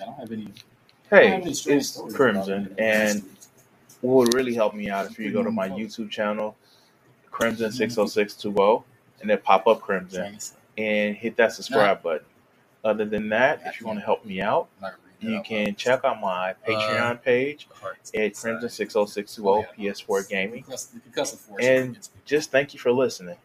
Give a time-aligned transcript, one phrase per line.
[0.00, 0.48] I don't have any.
[1.10, 3.22] Hey, it's Crimson, and
[4.00, 6.56] what would really help me out if you go to my YouTube channel,
[7.30, 8.84] Crimson six oh six two oh,
[9.20, 10.38] and then pop up Crimson
[10.78, 12.26] and hit that subscribe button.
[12.84, 14.68] Other than that, if you want to help me out,
[15.20, 17.66] you can check out my Patreon page
[18.14, 20.64] at Crimson six oh six two oh PS4 Gaming,
[21.60, 23.36] and just thank you for listening.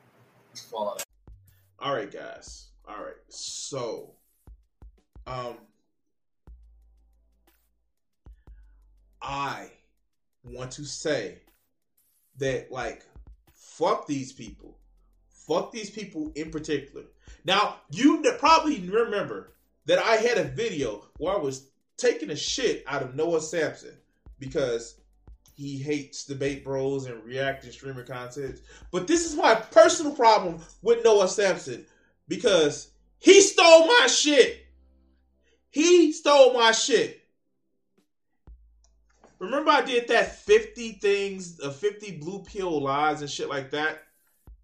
[1.79, 2.67] All right, guys.
[2.87, 3.13] All right.
[3.29, 4.11] So,
[5.27, 5.55] um,
[9.21, 9.69] I
[10.43, 11.39] want to say
[12.37, 13.05] that, like,
[13.53, 14.77] fuck these people.
[15.29, 17.05] Fuck these people in particular.
[17.45, 19.53] Now, you probably remember
[19.85, 23.95] that I had a video where I was taking a shit out of Noah Samsen
[24.37, 24.99] because
[25.53, 28.59] he hates debate bros and reacting streamer content.
[28.91, 31.85] But this is my personal problem with Noah Samsen
[32.27, 34.65] because he stole my shit.
[35.69, 37.18] He stole my shit.
[39.39, 44.03] Remember I did that 50 things, uh, 50 blue pill lies and shit like that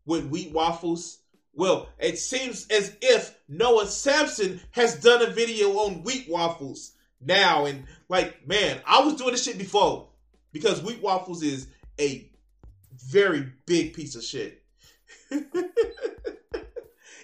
[0.06, 1.20] with wheat waffles?
[1.54, 7.66] Well, it seems as if Noah Samsen has done a video on wheat waffles now.
[7.66, 10.10] And like, man, I was doing this shit before
[10.52, 11.68] because wheat waffles is
[12.00, 12.30] a
[13.08, 14.62] very big piece of shit.
[15.32, 15.46] and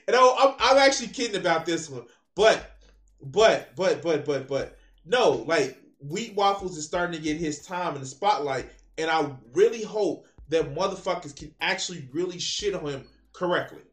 [0.08, 2.77] I, I'm, I'm actually kidding about this one, but,
[3.21, 7.95] but, but, but, but, but, no, like wheat waffles is starting to get his time
[7.95, 13.05] in the spotlight, and I really hope that motherfuckers can actually really shit on him
[13.33, 13.83] correctly.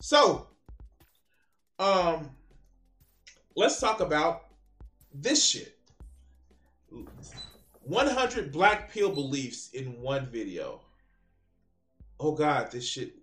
[0.00, 0.48] So,
[1.78, 2.30] um,
[3.54, 4.44] let's talk about
[5.14, 5.76] this shit.
[7.82, 10.80] 100 black pill beliefs in one video.
[12.20, 13.14] Oh god, this shit.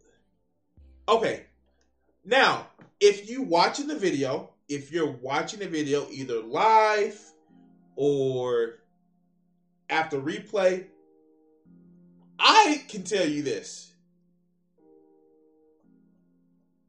[1.07, 1.45] Okay.
[2.25, 2.67] Now,
[2.99, 7.19] if you watching the video, if you're watching the video either live
[8.01, 8.75] or
[9.89, 10.85] after replay,
[12.39, 13.91] I can tell you this.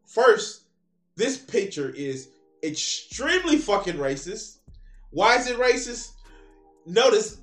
[0.06, 0.62] First,
[1.16, 2.28] this picture is
[2.62, 4.58] extremely fucking racist.
[5.10, 6.12] Why is it racist?
[6.86, 7.38] Notice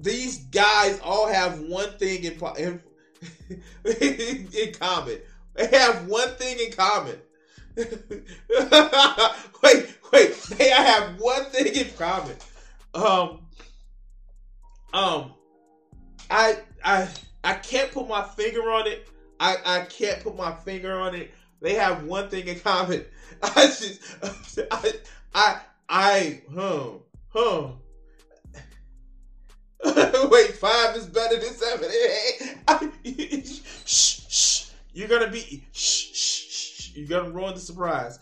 [0.00, 2.80] these guys all have one thing in, in,
[3.84, 5.18] in common.
[5.52, 7.18] They have one thing in common.
[7.76, 10.42] wait, wait.
[10.56, 12.36] They have one thing in common.
[12.94, 13.40] Um,
[14.92, 15.32] um,
[16.30, 17.08] I, I,
[17.42, 19.08] I can't put my finger on it.
[19.40, 21.32] I, I can't put my finger on it.
[21.60, 23.04] They have one thing in common.
[23.42, 24.00] I just,
[24.70, 24.92] I,
[25.34, 26.90] I, I, huh,
[27.30, 27.68] huh.
[30.30, 31.90] Wait, five is better than seven.
[33.84, 34.70] shh, shh.
[34.92, 36.90] You're gonna be shh, shh.
[36.94, 38.18] You're gonna ruin the surprise.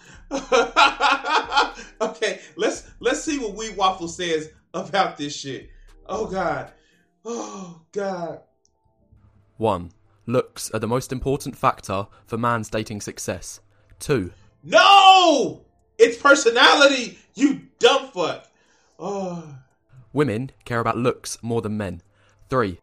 [2.01, 5.71] okay, let's let's see what Wheat Waffle says about this shit.
[6.07, 6.73] Oh god.
[7.25, 8.41] Oh god.
[9.57, 9.93] 1.
[10.27, 13.61] Looks are the most important factor for man's dating success.
[14.01, 14.33] 2.
[14.65, 15.65] No!
[15.99, 18.47] It's personality, you dumb fuck.
[18.99, 19.57] Oh.
[20.13, 22.03] Women care about looks more than men.
[22.51, 22.79] 3.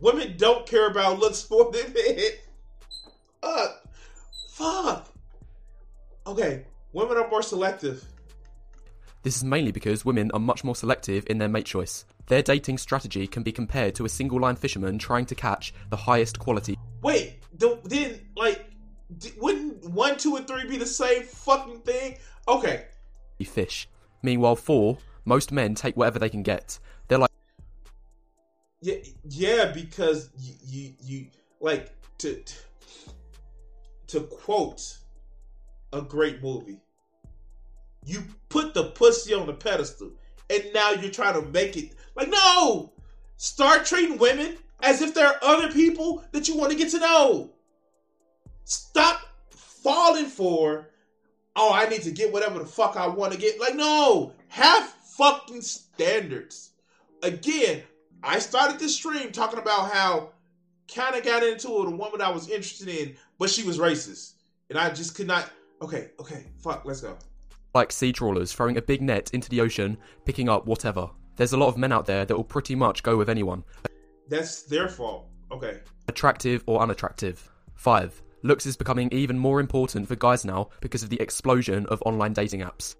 [0.00, 2.30] Women don't care about looks more than men.
[3.42, 3.68] Uh,
[4.54, 5.08] fuck.
[6.26, 8.04] Okay, women are more selective.
[9.22, 12.04] This is mainly because women are much more selective in their mate choice.
[12.26, 15.96] Their dating strategy can be compared to a single line fisherman trying to catch the
[15.96, 16.78] highest quality.
[17.02, 18.70] Wait, the, then like
[19.18, 22.18] d- wouldn't one, two, and three be the same fucking thing?
[22.46, 22.84] Okay.
[23.44, 23.88] Fish.
[24.22, 26.78] Meanwhile, four, most men take whatever they can get.
[27.08, 27.30] They're like,
[28.80, 28.96] Yeah,
[29.28, 31.26] yeah, because you you, you
[31.60, 32.42] like to
[34.08, 34.98] to quote
[35.92, 36.80] a great movie.
[38.08, 40.12] You put the pussy on the pedestal,
[40.48, 42.94] and now you're trying to make it like no.
[43.36, 47.00] Start treating women as if there are other people that you want to get to
[47.00, 47.50] know.
[48.64, 49.20] Stop
[49.50, 50.88] falling for,
[51.54, 53.60] oh, I need to get whatever the fuck I want to get.
[53.60, 56.70] Like, no, have fucking standards.
[57.22, 57.82] Again,
[58.22, 60.30] I started this stream talking about how
[60.92, 64.32] kind of got into it a woman I was interested in, but she was racist.
[64.70, 65.50] And I just could not.
[65.82, 67.18] Okay, okay, fuck, let's go.
[67.74, 71.10] Like sea trawlers throwing a big net into the ocean, picking up whatever.
[71.36, 73.64] There's a lot of men out there that will pretty much go with anyone,
[74.28, 75.26] That's their fault.
[75.50, 75.80] Okay.
[76.08, 77.50] attractive or unattractive.
[77.76, 78.22] 5.
[78.42, 82.32] Looks is becoming even more important for guys now because of the explosion of online
[82.32, 82.96] dating apps.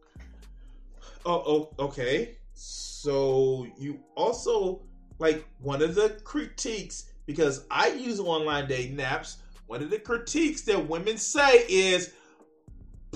[1.26, 1.42] Oh,
[1.78, 2.36] oh, okay.
[2.54, 4.82] So you also
[5.18, 9.36] like one of the critiques because I use online dating apps.
[9.66, 12.14] One of the critiques that women say is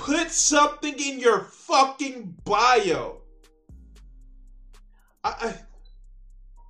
[0.02, 3.18] put something in your fucking bio.
[5.22, 5.54] I,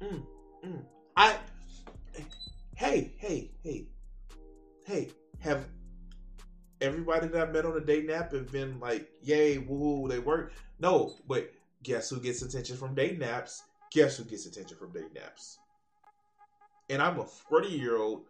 [0.00, 0.22] I, mm,
[0.64, 0.84] mm,
[1.16, 1.36] I,
[2.74, 3.86] hey, hey, hey,
[4.84, 5.66] hey, have
[6.82, 10.52] everybody that I met on a dating nap have been like, yay, woo, they work?
[10.78, 11.50] No, but
[11.82, 13.62] guess who gets attention from dating naps?
[13.92, 15.58] Guess who gets attention from dating naps?
[16.90, 18.24] And I'm a 40 year old,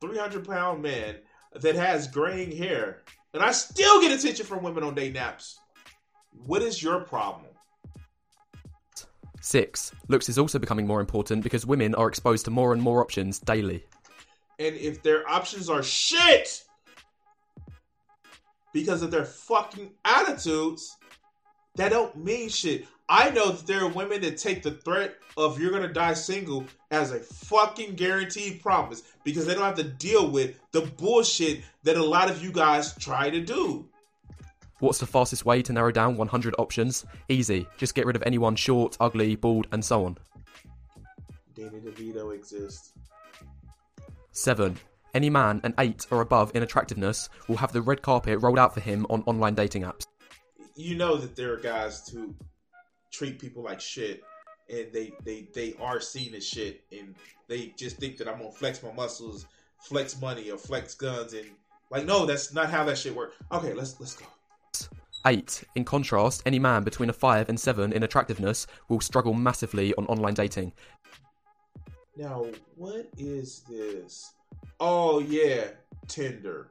[0.00, 1.16] 300 pound man
[1.54, 3.02] that has graying hair,
[3.34, 5.58] and I still get attention from women on day naps.
[6.46, 7.50] What is your problem?
[9.40, 9.92] 6.
[10.08, 13.38] Looks is also becoming more important because women are exposed to more and more options
[13.38, 13.84] daily.
[14.58, 16.62] And if their options are shit
[18.72, 20.96] because of their fucking attitudes,
[21.74, 22.86] that don't mean shit.
[23.08, 26.64] I know that there are women that take the threat of you're gonna die single
[26.90, 31.96] as a fucking guaranteed promise because they don't have to deal with the bullshit that
[31.96, 33.86] a lot of you guys try to do.
[34.78, 37.04] What's the fastest way to narrow down 100 options?
[37.28, 37.66] Easy.
[37.76, 40.18] Just get rid of anyone short, ugly, bald, and so on.
[41.54, 42.92] Danny DeVito exists.
[44.32, 44.76] 7.
[45.14, 48.74] Any man an 8 or above in attractiveness will have the red carpet rolled out
[48.74, 50.06] for him on online dating apps.
[50.74, 52.34] You know that there are guys who
[53.14, 54.22] treat people like shit
[54.68, 57.14] and they they they are seen as shit and
[57.48, 59.46] they just think that I'm gonna flex my muscles,
[59.78, 61.46] flex money, or flex guns and
[61.90, 63.36] like no, that's not how that shit works.
[63.52, 64.26] Okay, let's let's go.
[65.26, 65.64] 8.
[65.74, 70.04] In contrast, any man between a 5 and 7 in attractiveness will struggle massively on
[70.04, 70.70] online dating.
[72.14, 72.46] Now,
[72.76, 74.34] what is this?
[74.80, 75.68] Oh yeah,
[76.08, 76.68] Tinder.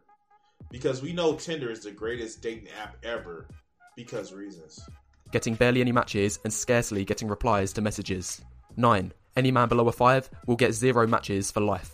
[0.69, 3.47] Because we know Tinder is the greatest dating app ever
[3.95, 4.87] because reasons.
[5.33, 8.39] Getting barely any matches and scarcely getting replies to messages.
[8.77, 9.11] 9.
[9.35, 11.91] Any man below a 5 will get zero matches for life.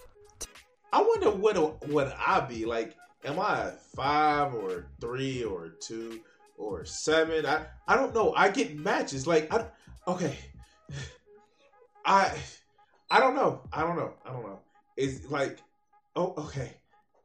[0.91, 2.97] I wonder what what I be like.
[3.23, 6.19] Am I a five or three or two
[6.57, 7.45] or seven?
[7.45, 8.33] I I don't know.
[8.35, 9.67] I get matches like I
[10.05, 10.35] okay.
[12.05, 12.37] I
[13.09, 13.61] I don't know.
[13.71, 14.15] I don't know.
[14.25, 14.59] I don't know.
[14.97, 15.59] It's like
[16.17, 16.71] oh okay.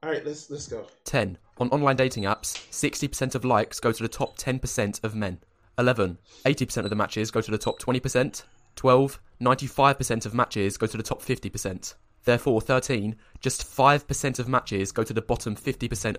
[0.04, 0.86] All right, let's let's go.
[1.06, 1.38] 10.
[1.58, 5.40] On online dating apps, 60% of likes go to the top 10% of men.
[5.78, 6.18] 11.
[6.44, 8.42] 80% of the matches go to the top 20%.
[8.76, 9.20] 12.
[9.40, 11.94] 95% of matches go to the top 50%.
[12.24, 13.16] Therefore, 13.
[13.40, 16.16] Just 5% of matches go to the bottom 50%.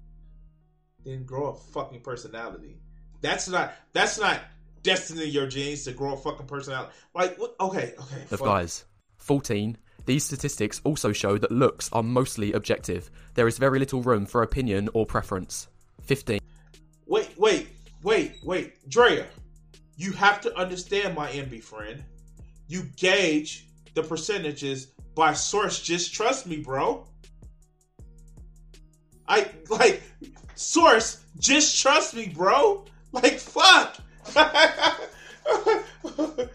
[1.04, 2.78] Then grow a fucking personality.
[3.22, 4.42] That's not that's not
[4.84, 6.92] destiny your genes to grow a fucking personality.
[7.14, 8.22] Like what okay, okay.
[8.32, 8.42] of fuck.
[8.42, 8.86] guys.
[9.18, 9.78] 14.
[10.06, 13.10] These statistics also show that looks are mostly objective.
[13.34, 15.68] There is very little room for opinion or preference.
[16.04, 16.40] 15.
[17.08, 17.68] Wait, wait,
[18.04, 18.90] wait, wait.
[18.90, 19.26] Drea,
[19.98, 22.04] you have to understand, my envy friend.
[22.68, 25.82] You gauge the percentages by source.
[25.82, 27.08] Just trust me, bro.
[29.28, 30.04] I like
[30.56, 31.24] source.
[31.40, 32.86] Just trust me, bro.
[33.12, 33.98] Like fuck.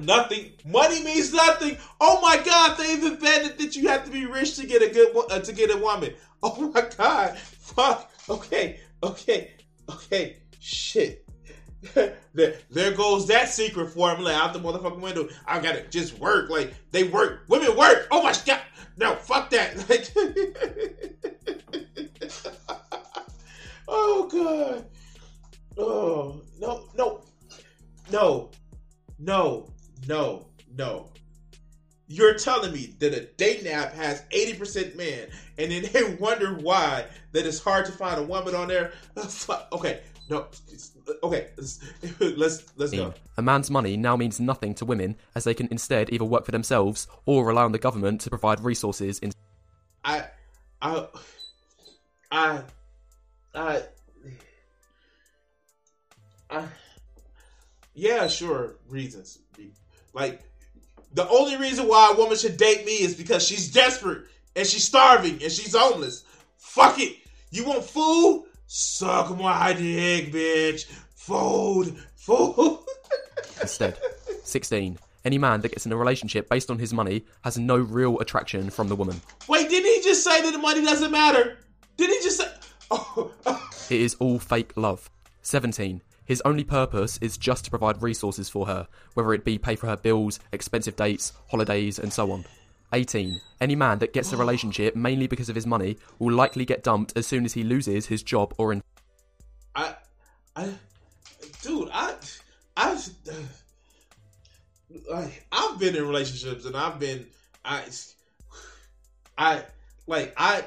[0.00, 0.52] nothing.
[0.64, 1.76] Money means nothing.
[2.00, 5.14] Oh my god, they've invented that you have to be rich to get a good
[5.30, 6.14] uh, to get a woman.
[6.42, 7.38] Oh my god.
[7.38, 8.10] Fuck.
[8.28, 8.80] Okay.
[9.02, 9.52] Okay.
[9.90, 10.38] Okay.
[10.60, 11.23] Shit.
[12.34, 15.28] there, goes that secret formula out the motherfucking window.
[15.46, 16.50] I gotta just work.
[16.50, 17.44] Like they work.
[17.48, 18.08] Women work.
[18.10, 18.60] Oh my god.
[18.96, 19.76] No, fuck that.
[19.88, 20.10] Like
[23.88, 24.86] Oh god.
[25.76, 27.20] Oh no, no,
[28.10, 28.50] no,
[29.18, 29.68] no,
[30.06, 31.10] no, no.
[32.06, 37.06] You're telling me that a dating app has 80% men, and then they wonder why
[37.32, 38.92] that it's hard to find a woman on there.
[39.72, 40.46] Okay, no,
[41.22, 41.48] okay,
[42.20, 43.12] let's let's, go.
[43.36, 46.52] A man's money now means nothing to women as they can instead either work for
[46.52, 49.32] themselves or rely on the government to provide resources in
[50.04, 50.24] I,
[50.80, 51.06] I,
[52.30, 52.62] I,
[53.54, 53.82] I,
[56.50, 56.64] I,
[57.94, 59.38] yeah, sure, reasons.
[60.12, 60.42] Like,
[61.12, 64.24] the only reason why a woman should date me is because she's desperate
[64.56, 66.24] and she's starving and she's homeless.
[66.58, 67.16] Fuck it.
[67.50, 68.46] You want food?
[68.66, 70.86] Suck my dick, bitch.
[71.14, 72.78] Food, food.
[73.60, 73.98] instead.
[74.42, 74.98] 16.
[75.24, 78.68] Any man that gets in a relationship based on his money has no real attraction
[78.68, 79.20] from the woman.
[79.48, 81.56] Wait, didn't he just say that the money doesn't matter?
[81.96, 82.48] Did he just say?
[82.90, 83.68] Oh, oh.
[83.88, 85.08] It is all fake love.
[85.42, 86.02] 17.
[86.26, 89.86] His only purpose is just to provide resources for her, whether it be pay for
[89.86, 92.44] her bills, expensive dates, holidays, and so on.
[92.94, 93.40] 18.
[93.60, 97.16] Any man that gets a relationship mainly because of his money will likely get dumped
[97.16, 98.82] as soon as he loses his job or in.
[99.74, 99.94] I,
[100.54, 100.72] I,
[101.62, 102.14] dude, I,
[102.76, 103.08] I've,
[105.10, 107.26] like, I've been in relationships and I've been,
[107.64, 107.82] I,
[109.36, 109.62] I,
[110.06, 110.64] like, I,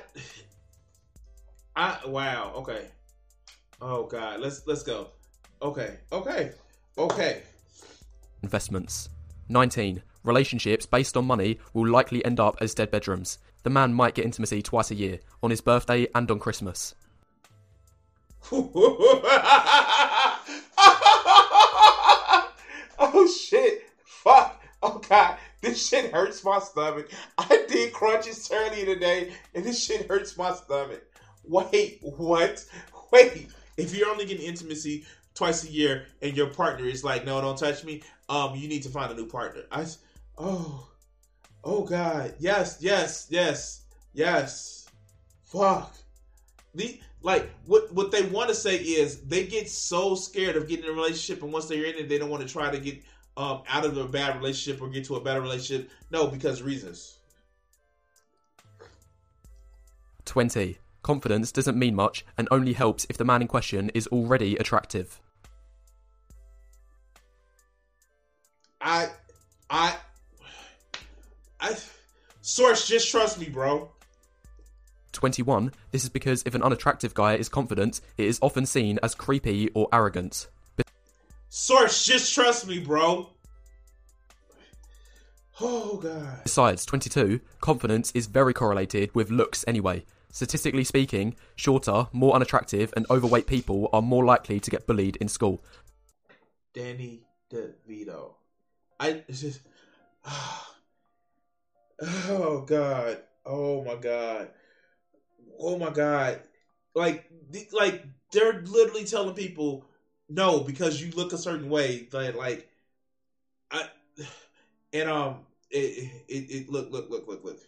[1.75, 2.88] I, wow, okay.
[3.79, 5.10] Oh God, let's let's go.
[5.62, 6.51] Okay, okay,
[6.98, 7.43] okay.
[8.41, 9.10] Investments.
[9.50, 10.01] 19.
[10.27, 13.39] Relationships based on money will likely end up as dead bedrooms.
[13.63, 16.96] The man might get intimacy twice a year, on his birthday and on Christmas.
[18.51, 18.67] oh
[23.41, 23.84] shit!
[24.03, 24.62] Fuck!
[24.84, 27.10] Oh god, this shit hurts my stomach.
[27.38, 31.05] I did crunches earlier today, and this shit hurts my stomach.
[31.46, 32.65] Wait, what?
[33.12, 35.05] Wait, if you're only getting intimacy
[35.36, 38.84] twice a year and your partner is like, no, don't touch me, um, you need
[38.84, 39.62] to find a new partner.
[39.72, 39.86] I,
[40.38, 40.88] oh,
[41.63, 43.82] oh God, yes, yes, yes,
[44.13, 44.89] yes.
[45.46, 45.96] Fuck.
[46.75, 50.86] The like what what they want to say is they get so scared of getting
[50.86, 53.01] in a relationship, and once they're in it, they don't want to try to get
[53.36, 55.89] um out of a bad relationship or get to a better relationship.
[56.12, 57.17] No, because reasons.
[60.27, 60.77] 20.
[61.01, 65.22] Confidence doesn't mean much and only helps if the man in question is already attractive.
[68.82, 69.08] I,
[69.70, 69.96] I, I,
[72.47, 73.89] source, just trust me, bro.
[75.11, 75.71] 21.
[75.91, 79.69] This is because if an unattractive guy is confident, it is often seen as creepy
[79.73, 80.47] or arrogant.
[81.49, 83.29] Source, just trust me, bro.
[85.59, 86.43] Oh, God.
[86.43, 87.39] Besides, 22.
[87.61, 90.05] Confidence is very correlated with looks anyway.
[90.31, 95.27] Statistically speaking, shorter, more unattractive, and overweight people are more likely to get bullied in
[95.27, 95.63] school.
[96.73, 98.35] Danny DeVito.
[98.99, 99.61] I just.
[100.29, 100.76] Oh ah.
[102.01, 103.19] Oh god.
[103.45, 104.49] Oh my God.
[105.59, 106.39] Oh my God.
[106.95, 107.23] Like,
[107.71, 109.85] like they're literally telling people
[110.29, 112.07] no because you look a certain way.
[112.11, 112.67] That like,
[113.71, 113.85] I
[114.93, 115.39] and um,
[115.69, 117.59] it it, it look look look look look.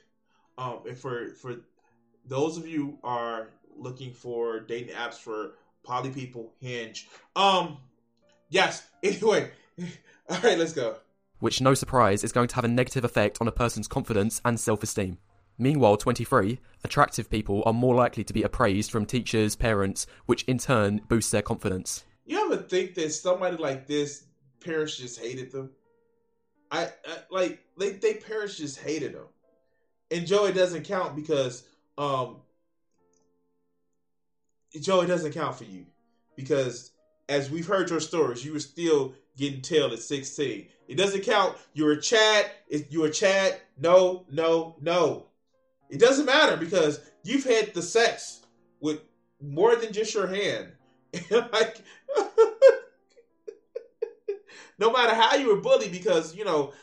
[0.57, 1.55] Um, and for for
[2.25, 7.07] those of you are looking for dating apps for poly people, Hinge.
[7.35, 7.77] Um,
[8.49, 8.83] yes.
[9.03, 9.49] Anyway,
[10.29, 10.97] all right, let's go.
[11.39, 14.59] Which, no surprise, is going to have a negative effect on a person's confidence and
[14.59, 15.17] self esteem.
[15.57, 20.57] Meanwhile, 23, attractive people are more likely to be appraised from teachers, parents, which in
[20.57, 22.05] turn boosts their confidence.
[22.25, 24.23] You ever think that somebody like this,
[24.61, 25.71] parents just hated them?
[26.71, 29.25] I, I like they they parents just hated them,
[30.11, 31.63] and Joey doesn't count because
[31.97, 32.37] um
[34.79, 35.87] Joey doesn't count for you
[36.35, 36.91] because
[37.29, 40.67] as we've heard your stories, you were still getting tailed at 16.
[40.87, 41.55] It doesn't count.
[41.73, 42.49] You're a Chad.
[42.89, 45.27] You're a Chad, no, no, no.
[45.89, 48.41] It doesn't matter because you've had the sex
[48.81, 49.01] with
[49.39, 50.73] more than just your hand.
[51.31, 51.77] like,
[54.79, 56.73] no matter how you were bullied, because you know,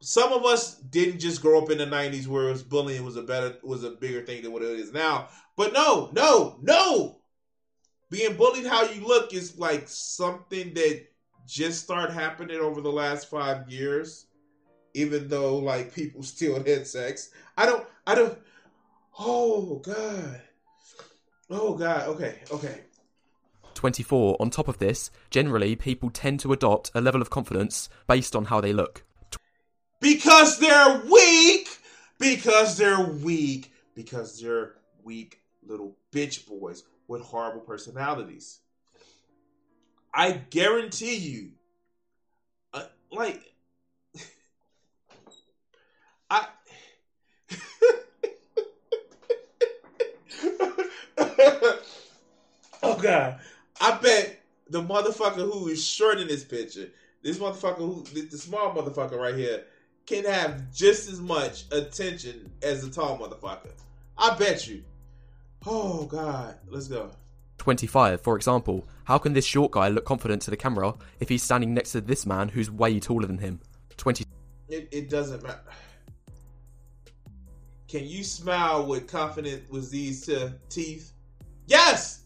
[0.00, 3.56] some of us didn't just grow up in the '90s where bullying was a better
[3.62, 5.28] was a bigger thing than what it is now.
[5.56, 7.20] But no, no, no.
[8.14, 11.04] Being bullied how you look is like something that
[11.48, 14.26] just started happening over the last five years.
[14.94, 18.38] Even though like people still had sex, I don't, I don't.
[19.18, 20.40] Oh God,
[21.50, 22.06] oh God.
[22.10, 22.82] Okay, okay.
[23.74, 24.36] 24.
[24.38, 28.44] On top of this, generally people tend to adopt a level of confidence based on
[28.44, 29.02] how they look.
[29.98, 31.66] Because they're weak.
[32.20, 33.72] Because they're weak.
[33.96, 38.60] Because they're weak little bitch boys with horrible personalities.
[40.12, 41.50] I guarantee you,
[42.72, 43.40] uh, like,
[46.30, 46.46] I.
[52.82, 53.40] oh God,
[53.80, 56.90] I bet the motherfucker who is short in this picture,
[57.22, 59.64] this motherfucker who, the small motherfucker right here,
[60.06, 63.72] can have just as much attention as the tall motherfucker.
[64.16, 64.84] I bet you.
[65.66, 67.10] Oh God, let's go.
[67.58, 71.42] 25, for example, how can this short guy look confident to the camera if he's
[71.42, 73.60] standing next to this man who's way taller than him?
[73.96, 74.24] 20.
[74.68, 75.60] It, it doesn't matter.
[77.88, 81.12] Can you smile with confidence with these uh, teeth?
[81.66, 82.24] Yes!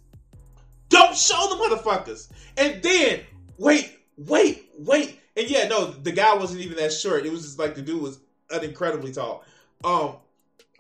[0.89, 2.31] Don't show the motherfuckers!
[2.57, 3.21] And then,
[3.59, 5.21] wait, wait, wait.
[5.37, 7.27] And yeah, no, the guy wasn't even that short.
[7.27, 8.21] It was just like the dude was
[8.63, 9.45] incredibly tall.
[9.85, 10.17] Um,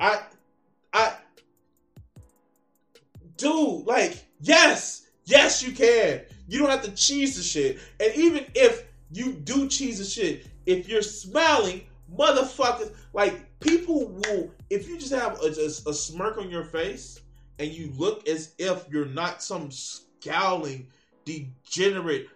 [0.01, 0.23] I,
[3.39, 6.21] dude, like, yes, yes, you can.
[6.47, 7.79] You don't have to cheese the shit.
[7.99, 11.83] And even if you do cheese the shit, if you're smiling,
[12.15, 14.53] motherfuckers, like people will.
[14.71, 17.21] If you just have a, a, a smirk on your face
[17.59, 20.89] and you look as if you're not some scowling,
[21.25, 22.29] degenerate,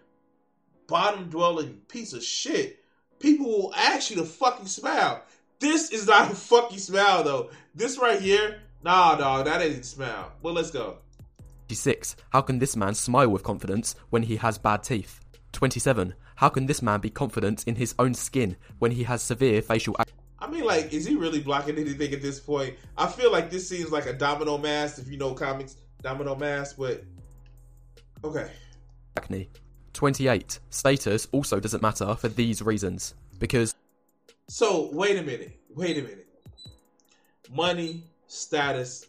[0.87, 2.79] bottom dwelling piece of shit,
[3.19, 5.23] people will ask you to fucking smile.
[5.59, 7.49] This is not a fucking smile though.
[7.73, 10.31] This right here, nah, dog, that ain't a smile.
[10.41, 10.97] Well, let's go.
[11.67, 12.15] 26.
[12.31, 15.19] How can this man smile with confidence when he has bad teeth?
[15.53, 16.13] 27.
[16.35, 19.95] How can this man be confident in his own skin when he has severe facial
[20.39, 22.75] I mean, like, is he really blocking anything at this point?
[22.97, 26.75] I feel like this seems like a domino mask, if you know comics, domino mask,
[26.77, 27.03] but
[28.25, 28.51] okay.
[29.15, 29.49] acne?
[29.93, 30.59] 28.
[30.69, 33.15] Status also doesn't matter for these reasons.
[33.39, 33.73] Because
[34.49, 36.27] So wait a minute, wait a minute.
[37.49, 39.05] Money, status,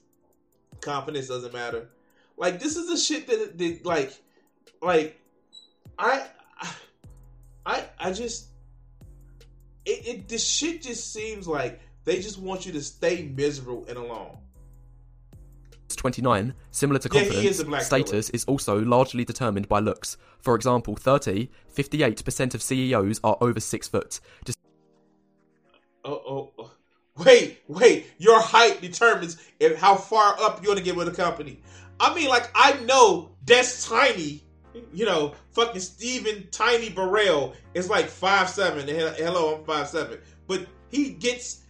[0.81, 1.89] confidence doesn't matter.
[2.37, 4.13] Like this is the shit that, that like,
[4.83, 5.21] like,
[5.99, 6.27] I,
[7.67, 8.49] I, I just,
[9.85, 13.97] it, it, this shit just seems like they just want you to stay miserable and
[13.97, 14.39] alone.
[15.97, 20.17] 29, similar to Yeah, confidence, is a black status is also largely determined by looks.
[20.41, 24.21] For example, 30, 58% of CEOs are over 6 foot.
[24.45, 24.59] Just
[26.05, 26.71] Oh, oh, oh.
[27.17, 28.07] Wait, wait.
[28.19, 31.61] Your height determines if how far up you want to get with a company.
[32.01, 34.43] I mean, like I know that's tiny.
[34.93, 38.89] You know, fucking Steven Tiny Burrell is like five seven.
[38.89, 40.19] Hello, I'm five seven.
[40.49, 41.63] But he gets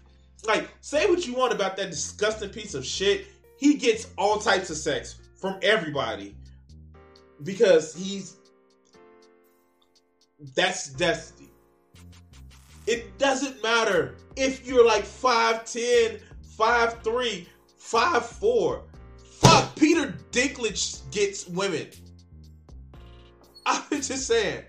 [0.47, 3.27] like say what you want about that disgusting piece of shit.
[3.59, 6.35] He gets all types of sex from everybody
[7.43, 8.37] because he's
[10.55, 11.51] that's destiny.
[12.87, 16.21] It doesn't matter if you're like 5'10,
[16.59, 17.47] 5'3,
[17.81, 18.83] 5'4.
[19.41, 21.89] Fuck, Peter Dinklage gets women.
[23.67, 24.65] I'm just saying.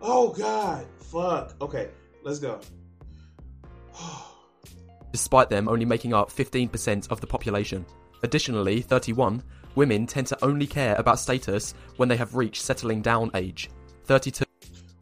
[0.00, 0.86] Oh, God.
[0.98, 1.54] Fuck.
[1.60, 1.88] Okay,
[2.22, 2.60] let's go.
[5.14, 7.86] despite them only making up 15% of the population.
[8.24, 9.40] Additionally, 31,
[9.76, 13.70] women tend to only care about status when they have reached settling down age.
[14.06, 14.43] 32,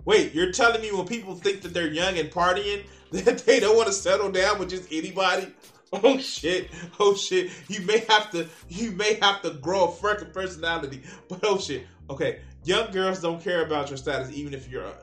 [0.05, 3.77] Wait, you're telling me when people think that they're young and partying, that they don't
[3.77, 5.49] want to settle down with just anybody?
[5.95, 6.71] Oh shit!
[6.99, 7.51] Oh shit!
[7.69, 11.03] You may have to, you may have to grow a freaking personality.
[11.29, 11.87] But oh shit!
[12.09, 14.87] Okay, young girls don't care about your status, even if you're.
[14.87, 14.95] Uh,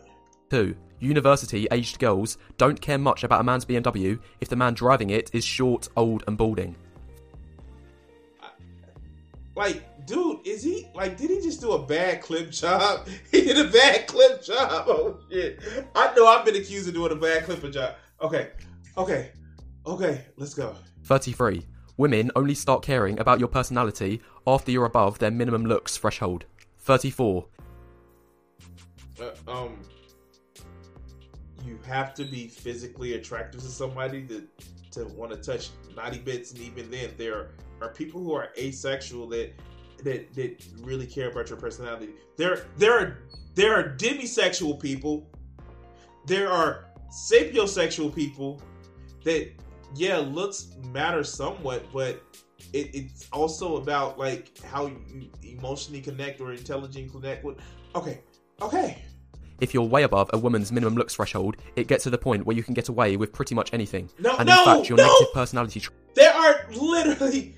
[0.50, 0.76] 2.
[1.00, 5.30] University aged girls don't care much about a man's BMW if the man driving it
[5.32, 6.76] is short, old, and balding.
[9.56, 11.18] Like, dude, is he like?
[11.18, 13.08] Did he just do a bad clip job?
[13.32, 14.86] He did a bad clip job.
[14.88, 15.60] Oh shit!
[15.96, 17.96] I know I've been accused of doing a bad clip job.
[18.22, 18.50] Okay,
[18.98, 19.32] okay,
[19.86, 20.26] okay.
[20.36, 20.76] Let's go.
[21.04, 21.66] 33.
[21.98, 26.46] Women only start caring about your personality after you're above their minimum looks threshold.
[26.80, 27.46] 34.
[29.22, 29.80] Uh, um,
[31.66, 34.48] you have to be physically attractive to somebody to
[34.92, 39.28] to want to touch naughty bits, and even then, there are people who are asexual
[39.28, 39.54] that
[40.04, 42.10] that that really care about your personality.
[42.38, 43.18] There, there are
[43.56, 45.28] there are demisexual people.
[46.26, 48.62] There are sapiosexual people
[49.24, 49.52] that
[49.96, 52.22] yeah, looks matter somewhat, but
[52.74, 57.58] it, it's also about like how you emotionally connect or intelligently connect with.
[57.96, 58.22] Okay,
[58.62, 59.04] okay.
[59.60, 62.56] If you're way above a woman's minimum looks threshold, it gets to the point where
[62.56, 64.10] you can get away with pretty much anything.
[64.20, 65.06] No, and no, in fact, your no!
[65.06, 67.56] negative personality tra- There are literally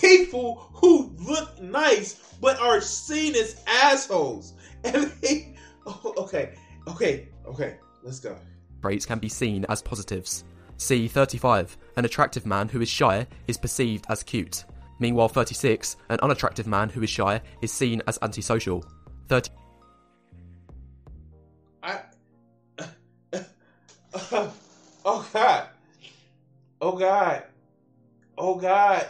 [0.00, 4.54] people who look nice but are seen as assholes.
[4.84, 5.54] And they,
[5.86, 6.56] oh, okay,
[6.88, 7.76] okay, okay.
[8.02, 8.36] Let's go.
[8.82, 10.42] traits can be seen as positives.
[10.76, 11.06] C.
[11.06, 11.76] 35.
[11.96, 14.64] An attractive man who is shy is perceived as cute.
[14.98, 15.96] Meanwhile, 36.
[16.08, 18.84] An unattractive man who is shy is seen as antisocial.
[19.28, 19.50] 30.
[21.82, 22.00] I.
[25.04, 25.68] oh God.
[26.80, 27.42] Oh God.
[28.36, 29.06] Oh God.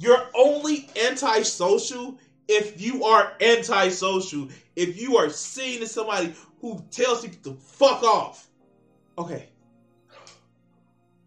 [0.00, 4.48] You're only antisocial if you are antisocial.
[4.74, 8.48] If you are seen as somebody who tells people to fuck off.
[9.18, 9.50] Okay.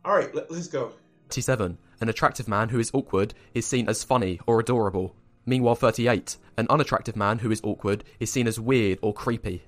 [0.03, 0.91] All right, let, let's go.
[1.29, 1.77] 37.
[2.01, 5.15] An attractive man who is awkward is seen as funny or adorable.
[5.45, 6.37] Meanwhile, 38.
[6.57, 9.61] An unattractive man who is awkward is seen as weird or creepy.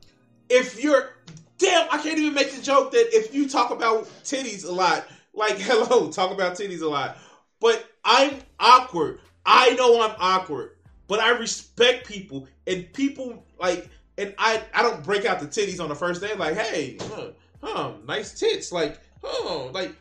[0.50, 1.12] if you're
[1.60, 5.08] damn, I can't even make the joke that if you talk about titties a lot,
[5.34, 7.18] like hello, talk about titties a lot.
[7.60, 9.20] But I'm awkward.
[9.46, 10.72] I know I'm awkward,
[11.08, 15.82] but I respect people and people like and I I don't break out the titties
[15.82, 19.94] on the first day like, hey, huh, huh nice tits, like, oh, like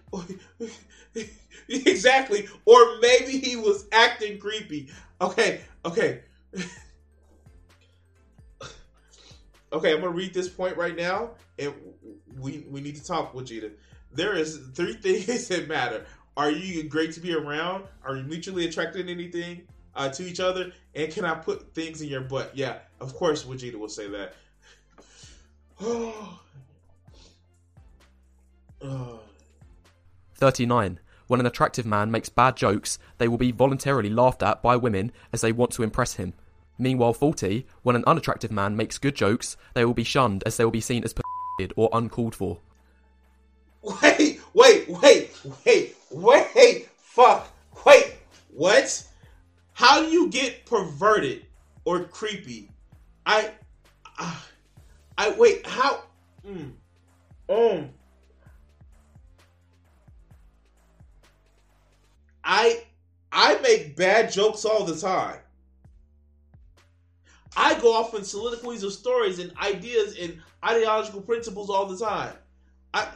[1.68, 2.46] exactly.
[2.64, 4.90] Or maybe he was acting creepy.
[5.20, 6.20] Okay, okay.
[9.72, 11.72] okay, I'm gonna read this point right now, and
[12.38, 13.72] we we need to talk, Vegeta.
[14.12, 16.06] There is three things that matter.
[16.36, 17.84] Are you great to be around?
[18.04, 19.62] Are you mutually attracted to anything
[19.94, 20.72] uh, to each other?
[20.94, 22.50] And can I put things in your butt?
[22.54, 24.34] Yeah, of course, Vegeta will say that.
[25.80, 26.40] Oh.
[30.34, 31.00] 39.
[31.26, 35.10] When an attractive man makes bad jokes, they will be voluntarily laughed at by women
[35.32, 36.34] as they want to impress him.
[36.76, 37.66] Meanwhile, 40.
[37.82, 40.80] When an unattractive man makes good jokes, they will be shunned as they will be
[40.80, 41.14] seen as
[41.76, 42.58] or uncalled for.
[43.82, 44.23] Wait,
[44.54, 45.30] wait, wait,
[45.64, 47.48] wait, wait, fuck,
[47.84, 48.14] wait,
[48.52, 49.04] what?
[49.72, 51.44] How do you get perverted
[51.84, 52.70] or creepy?
[53.26, 53.50] I,
[54.18, 54.36] I,
[55.18, 56.04] I wait, how?
[56.46, 56.72] Mm,
[57.48, 57.90] um,
[62.44, 62.84] I,
[63.32, 65.38] I make bad jokes all the time.
[67.56, 72.34] I go off in soliloquies of stories and ideas and ideological principles all the time.
[72.92, 73.08] I,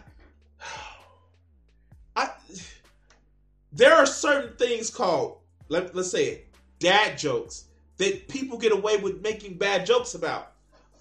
[3.78, 5.38] there are certain things called
[5.68, 6.48] let, let's say it,
[6.80, 7.64] dad jokes
[7.98, 10.52] that people get away with making bad jokes about.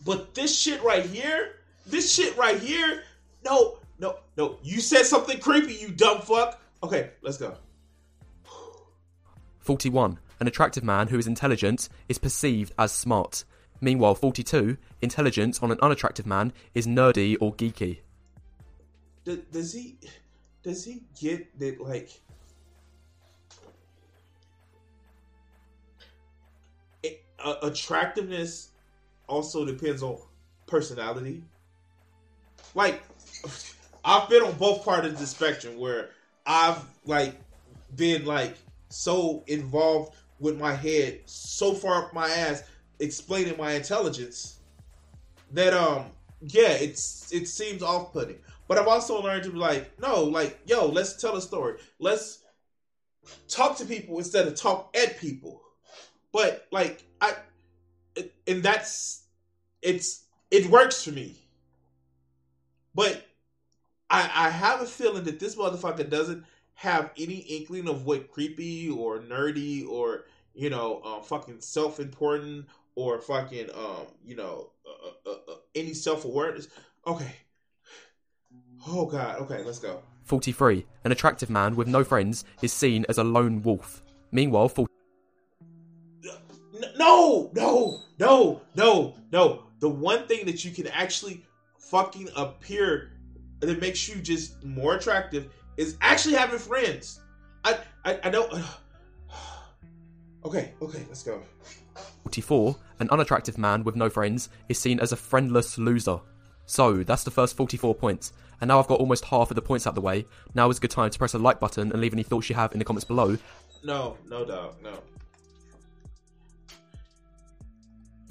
[0.05, 3.03] But this shit right here, this shit right here,
[3.43, 4.57] no, no, no.
[4.61, 6.61] You said something creepy, you dumb fuck.
[6.83, 7.55] Okay, let's go.
[9.59, 10.19] 41.
[10.39, 13.43] An attractive man who is intelligent is perceived as smart.
[13.81, 14.77] Meanwhile, 42.
[15.01, 17.99] Intelligence on an unattractive man is nerdy or geeky.
[19.23, 19.97] Does, does he
[20.63, 22.21] does he get that like
[27.43, 28.69] uh, attractiveness
[29.27, 30.19] also depends on
[30.65, 31.43] personality?
[32.75, 33.01] Like
[34.05, 36.09] I've been on both parts of the spectrum where
[36.45, 37.35] I've like
[37.95, 38.55] been like
[38.89, 42.63] so involved with my head so far up my ass
[42.99, 44.59] explaining my intelligence
[45.51, 46.05] that um
[46.41, 50.59] yeah it's it seems off putting but i've also learned to be like no like
[50.65, 51.79] yo let's tell a story.
[51.99, 52.39] Let's
[53.47, 55.61] talk to people instead of talk at people.
[56.31, 57.33] But like i
[58.47, 59.23] and that's
[59.81, 61.35] it's it works for me.
[62.95, 63.25] But
[64.09, 68.89] i i have a feeling that this motherfucker doesn't have any inkling of what creepy
[68.89, 75.51] or nerdy or you know uh, fucking self-important or fucking um you know uh, uh,
[75.51, 76.67] uh, any self-awareness.
[77.05, 77.35] Okay.
[78.87, 79.39] Oh god.
[79.41, 80.01] Okay let's go.
[80.23, 80.85] 43.
[81.05, 84.01] An attractive man with no friends is seen as a lone wolf.
[84.33, 84.86] Meanwhile, 40-
[86.97, 91.45] no no no no no the one thing that you can actually
[91.79, 93.11] fucking appear
[93.59, 97.21] that makes you just more attractive is actually having friends.
[97.63, 98.51] I I, I don't.
[100.45, 101.41] okay, okay, let's go.
[102.23, 102.75] 44.
[102.99, 106.19] An unattractive man with no friends is seen as a friendless loser.
[106.65, 108.33] So, that's the first 44 points.
[108.59, 110.25] And now I've got almost half of the points out the way.
[110.53, 112.55] Now is a good time to press the like button and leave any thoughts you
[112.55, 113.37] have in the comments below.
[113.83, 114.99] No, no, dog, no.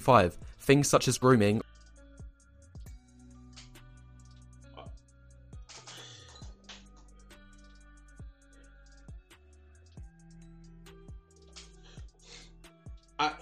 [0.07, 0.37] 5.
[0.59, 1.61] Things such as grooming
[13.19, 13.33] I.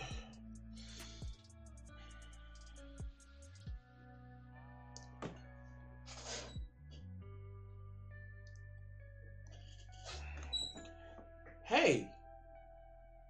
[11.64, 12.08] Hey,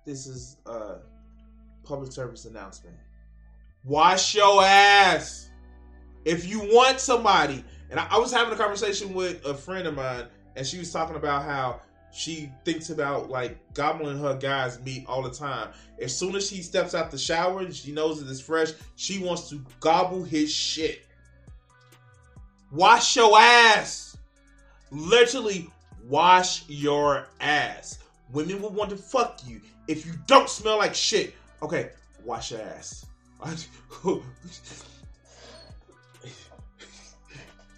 [0.05, 0.99] this is a
[1.83, 2.95] public service announcement.
[3.85, 5.49] Wash your ass.
[6.23, 9.95] If you want somebody, and I, I was having a conversation with a friend of
[9.95, 15.05] mine, and she was talking about how she thinks about like gobbling her guy's meat
[15.07, 15.69] all the time.
[16.01, 19.19] As soon as she steps out the shower and she knows that it's fresh, she
[19.19, 21.05] wants to gobble his shit.
[22.71, 24.17] Wash your ass.
[24.91, 25.69] Literally,
[26.05, 27.99] wash your ass.
[28.31, 31.35] Women will want to fuck you if you don't smell like shit.
[31.61, 31.91] Okay,
[32.23, 33.05] wash your ass.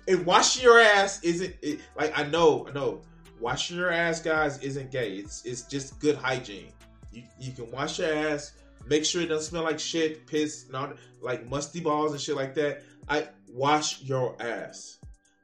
[0.08, 3.02] and washing your ass isn't it, like I know, I know
[3.40, 5.16] washing your ass, guys, isn't gay.
[5.16, 6.72] It's it's just good hygiene.
[7.12, 8.54] You you can wash your ass,
[8.88, 12.56] make sure it doesn't smell like shit, piss, not like musty balls and shit like
[12.56, 12.84] that.
[13.10, 15.00] I wash your ass.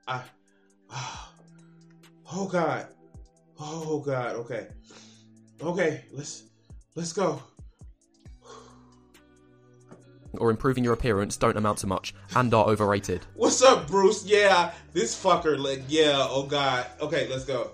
[0.08, 0.22] I
[2.32, 2.88] oh god.
[3.60, 4.68] Oh god, okay.
[5.62, 6.44] Okay, let's
[6.96, 7.42] let's go.
[10.38, 13.26] Or improving your appearance don't amount to much and are overrated.
[13.36, 14.26] What's up, Bruce?
[14.26, 16.86] Yeah, this fucker, like, yeah, oh god.
[17.02, 17.72] Okay, let's go.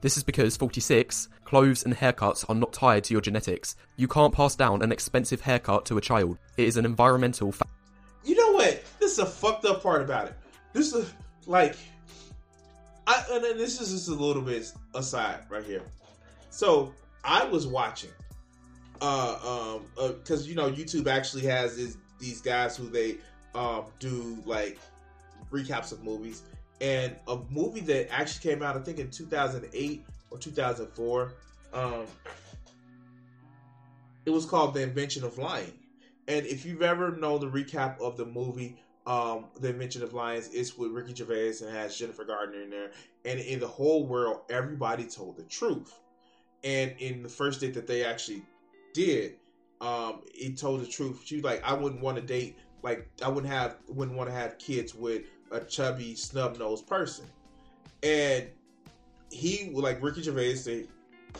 [0.00, 3.76] This is because 46, clothes and haircuts are not tied to your genetics.
[3.96, 6.38] You can't pass down an expensive haircut to a child.
[6.56, 7.64] It is an environmental fa-
[8.24, 8.82] you know what?
[8.98, 10.34] This is a fucked up part about it.
[10.72, 11.12] This is
[11.46, 11.76] like,
[13.06, 15.82] I and this is just a little bit aside right here.
[16.50, 18.10] So I was watching,
[19.00, 23.16] uh, um, because uh, you know YouTube actually has this, these guys who they
[23.54, 24.78] um do like
[25.50, 26.42] recaps of movies,
[26.80, 31.32] and a movie that actually came out I think in 2008 or 2004.
[31.72, 32.06] Um,
[34.26, 35.72] it was called The Invention of Lying.
[36.28, 38.76] And if you've ever known the recap of the movie,
[39.06, 42.90] um, The Invention of Lying, it's with Ricky Gervais and has Jennifer Gardner in there.
[43.24, 45.92] And in the whole world, everybody told the truth.
[46.62, 48.42] And in the first date that they actually
[48.94, 49.36] did,
[49.80, 51.20] um, he told the truth.
[51.24, 54.34] She was like, I wouldn't want to date, like, I wouldn't have, wouldn't want to
[54.34, 57.26] have kids with a chubby, snub nosed person.
[58.02, 58.48] And
[59.30, 60.86] he, like Ricky Gervais, the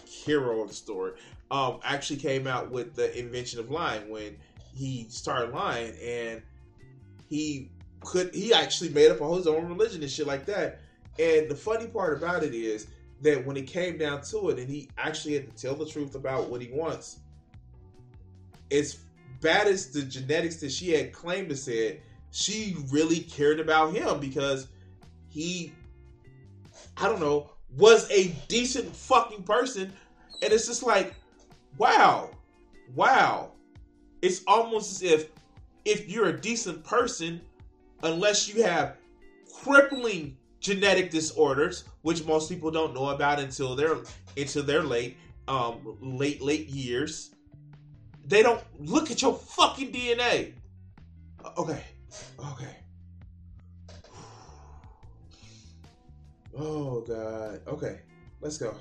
[0.07, 1.13] hero of the story,
[1.51, 4.37] um, actually came out with the invention of lying when
[4.75, 6.43] he started lying and
[7.29, 10.81] he could he actually made up his own religion and shit like that.
[11.19, 12.89] And the funny part about it is
[13.23, 16.15] that when it came down to it and he actually had to tell the truth
[16.15, 17.21] about what he wants,
[18.75, 18.99] as
[19.41, 24.21] bad as the genetics that she had claimed to said, she really cared about him
[24.21, 24.69] because
[25.29, 25.73] he
[26.97, 29.93] I don't know, was a decent fucking person.
[30.43, 31.15] And it's just like,
[31.79, 32.31] wow,
[32.95, 33.53] wow.
[34.23, 35.29] It's almost as if
[35.85, 37.41] if you're a decent person,
[38.03, 38.97] unless you have
[39.63, 43.99] crippling genetic disorders, which most people don't know about until they're
[44.37, 47.34] into their late um late late years,
[48.27, 50.55] they don't look at your fucking DNA.
[51.59, 51.83] Okay.
[52.39, 52.77] Okay.
[56.57, 57.61] Oh god.
[57.67, 58.01] Okay.
[58.41, 58.75] Let's go.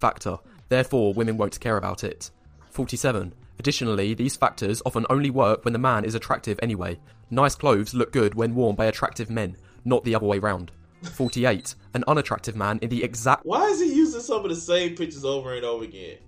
[0.00, 0.38] Factor.
[0.68, 2.30] Therefore, women won't care about it.
[2.70, 3.34] 47.
[3.58, 6.98] Additionally, these factors often only work when the man is attractive anyway.
[7.30, 10.72] Nice clothes look good when worn by attractive men, not the other way round.
[11.02, 11.74] 48.
[11.94, 13.44] An unattractive man in the exact.
[13.44, 16.18] Why is he using some of the same pictures over and over again?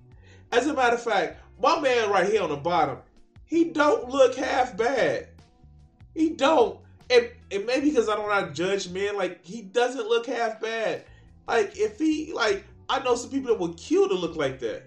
[0.52, 2.98] As a matter of fact, my man right here on the bottom,
[3.44, 5.28] he don't look half bad.
[6.14, 6.78] He don't.
[7.10, 11.04] And, and maybe because I don't to judge men, like he doesn't look half bad.
[11.46, 14.84] Like if he like I know some people that would kill to look like that.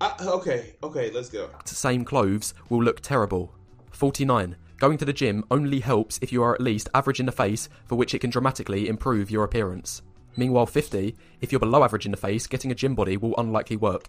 [0.00, 1.48] I, okay, okay, let's go.
[1.64, 3.54] Same clothes will look terrible.
[3.92, 4.56] 49.
[4.78, 7.68] Going to the gym only helps if you are at least average in the face,
[7.86, 10.02] for which it can dramatically improve your appearance.
[10.36, 11.16] Meanwhile, 50.
[11.40, 14.08] If you're below average in the face, getting a gym body will unlikely work.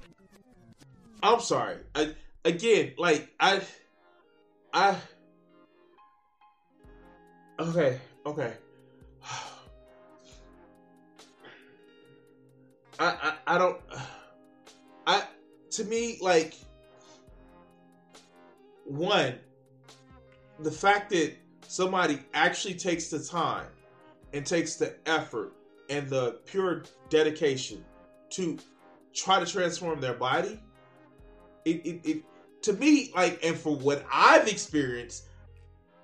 [1.25, 1.77] I'm sorry.
[1.95, 3.61] I, again, like I,
[4.71, 4.95] I.
[7.59, 8.53] Okay, okay.
[12.99, 13.81] I, I, I don't.
[15.07, 15.23] I
[15.71, 16.53] to me like
[18.85, 19.39] one,
[20.59, 21.33] the fact that
[21.67, 23.65] somebody actually takes the time
[24.33, 25.53] and takes the effort
[25.89, 27.83] and the pure dedication
[28.29, 28.59] to
[29.15, 30.59] try to transform their body.
[31.65, 32.23] It, it, it
[32.63, 35.25] to me like and for what I've experienced,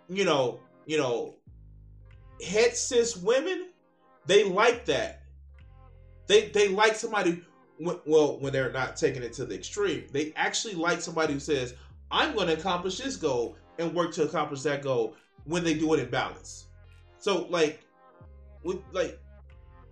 [0.10, 1.36] you know, you know,
[2.46, 3.70] het cis women,
[4.26, 5.22] they like that
[6.32, 7.44] they they like somebody
[7.80, 10.06] well when they're not taking it to the extreme.
[10.12, 11.74] They actually like somebody who says,
[12.10, 15.92] "I'm going to accomplish this goal and work to accomplish that goal." When they do
[15.96, 16.68] it in balance.
[17.18, 17.82] So like,
[18.64, 19.20] with like,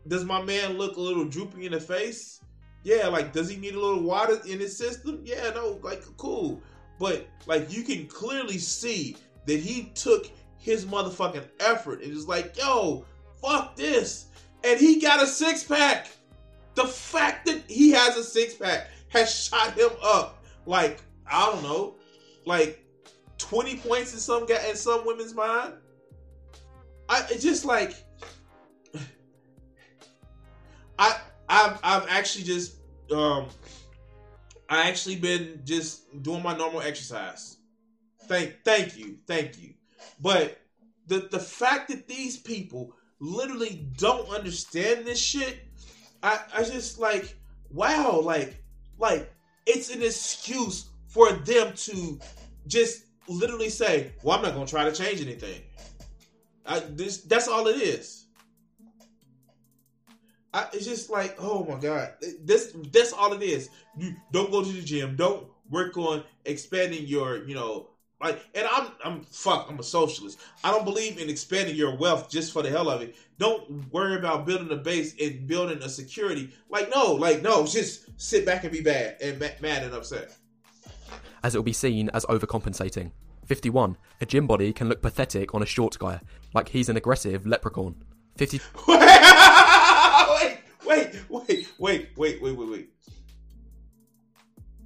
[0.07, 2.41] does my man look a little droopy in the face?
[2.83, 5.21] Yeah, like, does he need a little water in his system?
[5.23, 6.61] Yeah, no, like, cool.
[6.97, 12.57] But like, you can clearly see that he took his motherfucking effort and is like,
[12.57, 13.05] yo,
[13.41, 14.27] fuck this.
[14.63, 16.07] And he got a six pack.
[16.75, 21.63] The fact that he has a six pack has shot him up like I don't
[21.63, 21.95] know,
[22.45, 22.85] like
[23.37, 25.73] twenty points in some guy in some women's mind.
[27.09, 27.95] I it's just like
[30.99, 32.75] I I've I've actually just
[33.11, 33.47] um
[34.69, 37.57] I actually been just doing my normal exercise.
[38.23, 39.73] Thank thank you, thank you.
[40.21, 40.59] But
[41.07, 45.59] the the fact that these people literally don't understand this shit
[46.21, 47.35] I, I just like
[47.71, 48.61] wow, like
[48.97, 49.31] like
[49.65, 52.19] it's an excuse for them to
[52.67, 55.61] just literally say, "Well, I'm not gonna try to change anything."
[56.65, 58.18] I, this that's all it is.
[60.53, 63.69] I, it's just like, oh my god, this that's all it is.
[63.97, 65.15] You don't go to the gym.
[65.15, 67.89] Don't work on expanding your, you know,
[68.21, 70.39] like, and I'm, I'm, fuck, I'm a socialist.
[70.63, 73.15] I don't believe in expanding your wealth just for the hell of it.
[73.37, 76.49] Don't worry about building a base and building a security.
[76.69, 80.35] Like, no, like, no, just sit back and be bad and mad and upset.
[81.43, 83.11] As it will be seen as overcompensating.
[83.45, 83.95] 51.
[84.19, 86.19] A gym body can look pathetic on a short guy,
[86.53, 87.95] like he's an aggressive leprechaun.
[88.37, 88.59] 50.
[90.85, 92.89] wait, wait, wait, wait, wait, wait, wait.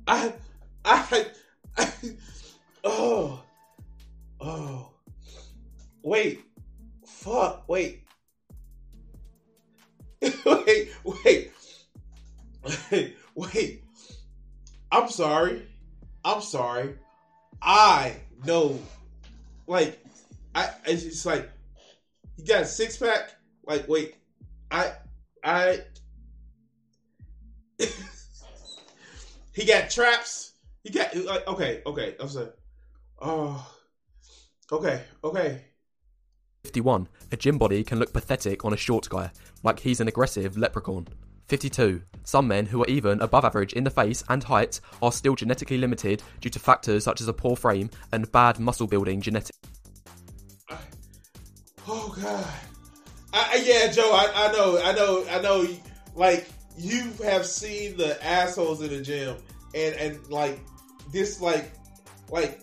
[0.08, 0.34] I,
[0.84, 1.26] I,
[1.78, 1.92] I,
[2.84, 3.42] oh,
[4.42, 4.90] oh,
[6.04, 6.42] wait,
[7.06, 8.04] fuck, wait,
[10.46, 11.52] wait, wait,
[12.92, 13.84] wait, wait.
[14.92, 15.68] I'm sorry.
[16.24, 16.96] I'm sorry.
[17.62, 18.80] I know,
[19.68, 20.00] like,
[20.54, 20.70] I.
[20.86, 21.50] It's just like
[22.38, 23.32] he got a six pack.
[23.66, 24.16] Like, wait,
[24.70, 24.94] I,
[25.44, 25.82] I.
[29.54, 30.54] he got traps.
[30.84, 32.16] He got like okay, okay.
[32.20, 32.50] I'm sorry.
[33.22, 33.74] Oh,
[34.72, 35.62] okay, okay.
[36.64, 37.08] 51.
[37.32, 39.32] A gym body can look pathetic on a short guy,
[39.64, 41.08] like he's an aggressive leprechaun.
[41.48, 42.02] 52.
[42.24, 45.78] Some men who are even above average in the face and height are still genetically
[45.78, 49.58] limited due to factors such as a poor frame and bad muscle building genetics.
[51.86, 52.73] Oh God.
[53.34, 54.12] I, yeah, Joe.
[54.14, 54.80] I, I know.
[54.82, 55.26] I know.
[55.30, 55.68] I know.
[56.16, 59.38] Like you have seen the assholes in the gym,
[59.74, 60.60] and and like
[61.12, 61.72] this, like
[62.30, 62.62] like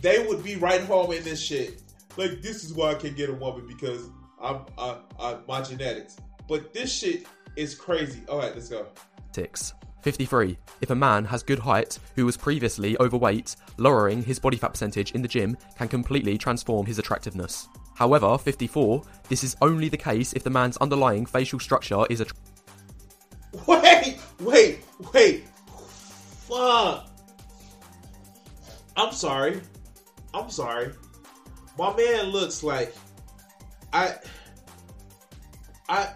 [0.00, 1.82] they would be right home in this shit.
[2.16, 4.08] Like this is why I can get a woman because
[4.40, 6.16] I'm I, I, my genetics.
[6.48, 7.26] But this shit
[7.56, 8.22] is crazy.
[8.28, 8.86] All right, let's go.
[9.32, 9.74] Six.
[10.02, 10.58] 53.
[10.82, 15.12] If a man has good height who was previously overweight, lowering his body fat percentage
[15.12, 17.68] in the gym can completely transform his attractiveness.
[17.94, 19.02] However, 54.
[19.28, 22.26] This is only the case if the man's underlying facial structure is a.
[23.66, 25.44] Wait, wait, wait.
[26.48, 27.08] Fuck.
[28.96, 29.60] I'm sorry.
[30.32, 30.92] I'm sorry.
[31.78, 32.94] My man looks like
[33.92, 34.16] I
[35.88, 36.12] I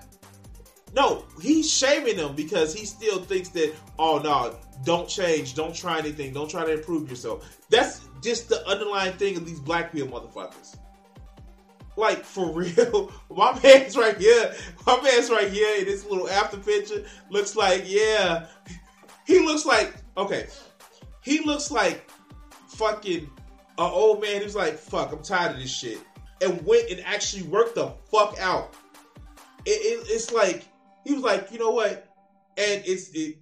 [0.94, 5.98] no, he's shaming them because he still thinks that oh no, don't change, don't try
[5.98, 7.58] anything, don't try to improve yourself.
[7.70, 10.76] That's just the underlying thing of these black people motherfuckers.
[11.98, 14.54] Like for real, my man's right here.
[14.86, 17.04] My man's right here in this little after picture.
[17.28, 18.46] Looks like yeah,
[19.26, 20.46] he looks like okay.
[21.22, 22.08] He looks like
[22.68, 23.28] fucking an
[23.78, 25.10] old man who's like fuck.
[25.10, 25.98] I'm tired of this shit,
[26.40, 28.74] and went and actually worked the fuck out.
[29.66, 30.68] It, it, it's like
[31.04, 32.14] he was like, you know what,
[32.56, 33.38] and it's it.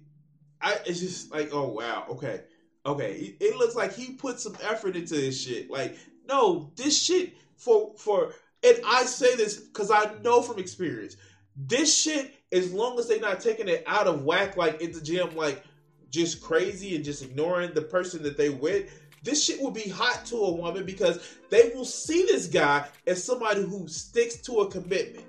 [0.63, 2.41] I it's just like oh wow okay
[2.87, 3.11] okay.
[3.13, 5.69] It, it looks like he put some effort into this shit.
[5.69, 5.95] Like
[6.27, 11.17] no, this shit for for and I say this because I know from experience.
[11.55, 15.01] This shit, as long as they're not taking it out of whack, like in the
[15.01, 15.63] gym, like
[16.09, 18.89] just crazy and just ignoring the person that they with,
[19.23, 23.23] this shit will be hot to a woman because they will see this guy as
[23.23, 25.25] somebody who sticks to a commitment.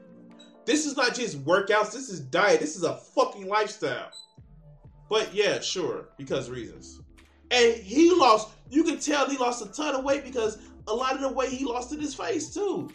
[0.67, 4.11] This is not just workouts, this is diet, this is a fucking lifestyle.
[5.09, 7.01] But yeah, sure, because reasons.
[7.51, 11.15] And he lost, you can tell he lost a ton of weight because a lot
[11.15, 12.91] of the weight he lost in his face too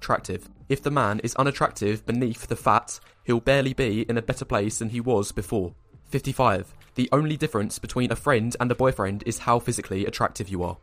[0.00, 0.48] attractive.
[0.68, 4.78] If the man is unattractive beneath the fat, he'll barely be in a better place
[4.78, 5.74] than he was before.
[6.06, 6.74] 55.
[6.94, 10.78] The only difference between a friend and a boyfriend is how physically attractive you are.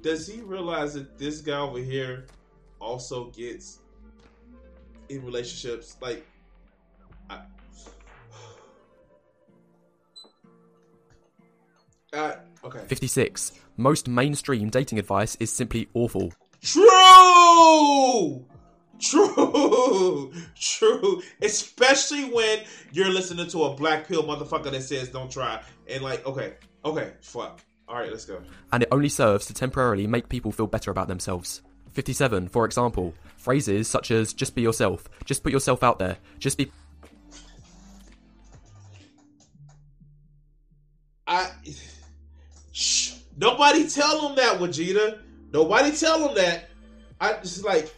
[0.00, 2.26] Does he realize that this guy over here
[2.80, 3.80] also gets
[5.10, 6.26] in relationships like
[7.28, 7.40] I,
[12.16, 12.80] uh, okay.
[12.86, 13.52] 56.
[13.76, 16.32] Most mainstream dating advice is simply awful.
[16.64, 18.42] True.
[18.98, 20.32] True.
[20.58, 21.22] True.
[21.42, 25.62] Especially when you're listening to a black pill motherfucker that says don't try.
[25.86, 27.60] And like, okay, okay, fuck.
[27.86, 28.40] All right, let's go.
[28.72, 31.60] And it only serves to temporarily make people feel better about themselves.
[31.92, 36.56] 57, for example, phrases such as just be yourself, just put yourself out there, just
[36.56, 36.72] be.
[41.26, 41.50] I.
[42.72, 43.12] Shh.
[43.36, 45.20] Nobody tell them that, Vegeta.
[45.54, 46.68] Nobody tell them that.
[47.20, 47.94] I just like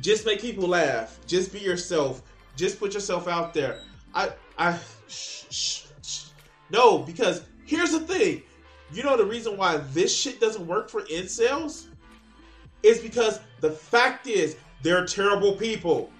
[0.00, 1.20] just make people laugh.
[1.26, 2.22] Just be yourself.
[2.56, 3.82] Just put yourself out there.
[4.14, 6.24] I I sh- sh- sh-
[6.70, 8.42] no because here's the thing.
[8.94, 11.88] You know the reason why this shit doesn't work for incels
[12.82, 16.10] is because the fact is they're terrible people.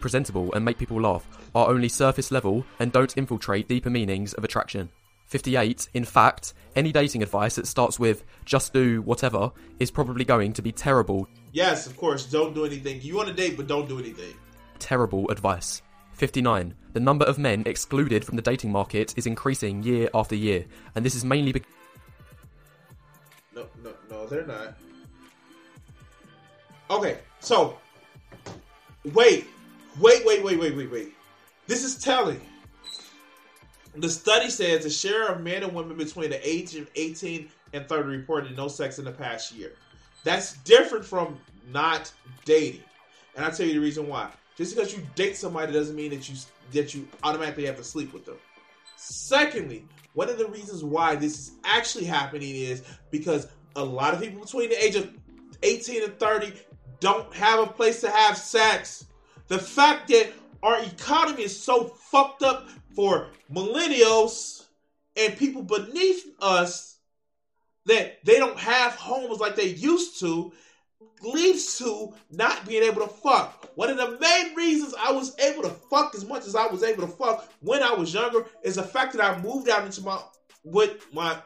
[0.00, 4.42] Presentable and make people laugh are only surface level and don't infiltrate deeper meanings of
[4.42, 4.88] attraction.
[5.26, 10.52] 58, in fact, any dating advice that starts with just do whatever is probably going
[10.52, 11.28] to be terrible.
[11.52, 13.00] Yes, of course, don't do anything.
[13.02, 14.34] You want to date, but don't do anything.
[14.78, 15.82] Terrible advice.
[16.12, 16.74] 59.
[16.92, 20.64] The number of men excluded from the dating market is increasing year after year,
[20.94, 21.70] and this is mainly because.
[23.54, 24.76] No, no, no, they're not.
[26.90, 27.78] Okay, so.
[29.12, 29.46] Wait,
[30.00, 31.12] wait, wait, wait, wait, wait, wait.
[31.66, 32.40] This is telling.
[33.96, 37.88] The study says the share of men and women between the age of 18 and
[37.88, 39.72] 30 reported no sex in the past year.
[40.24, 41.38] That's different from
[41.72, 42.12] not
[42.44, 42.82] dating.
[43.34, 44.30] And I'll tell you the reason why.
[44.56, 46.36] Just because you date somebody doesn't mean that you
[46.72, 48.36] that you automatically have to sleep with them.
[48.96, 49.84] Secondly,
[50.14, 54.40] one of the reasons why this is actually happening is because a lot of people
[54.40, 55.10] between the age of
[55.62, 56.52] 18 and 30
[57.00, 59.06] don't have a place to have sex.
[59.48, 60.32] The fact that
[60.66, 64.64] our economy is so fucked up for millennials
[65.16, 66.98] and people beneath us
[67.84, 70.52] that they don't have homes like they used to
[71.22, 73.70] leads to not being able to fuck.
[73.76, 76.82] One of the main reasons I was able to fuck as much as I was
[76.82, 80.02] able to fuck when I was younger is the fact that I moved out into
[80.02, 80.20] my
[80.64, 81.38] with my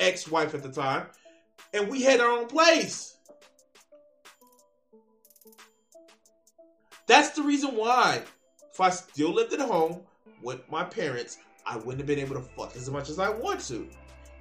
[0.00, 1.06] ex-wife at the time,
[1.72, 3.16] and we had our own place.
[7.06, 8.24] That's the reason why.
[8.78, 10.02] If I still lived at home
[10.40, 13.58] with my parents, I wouldn't have been able to fuck as much as I want
[13.62, 13.88] to.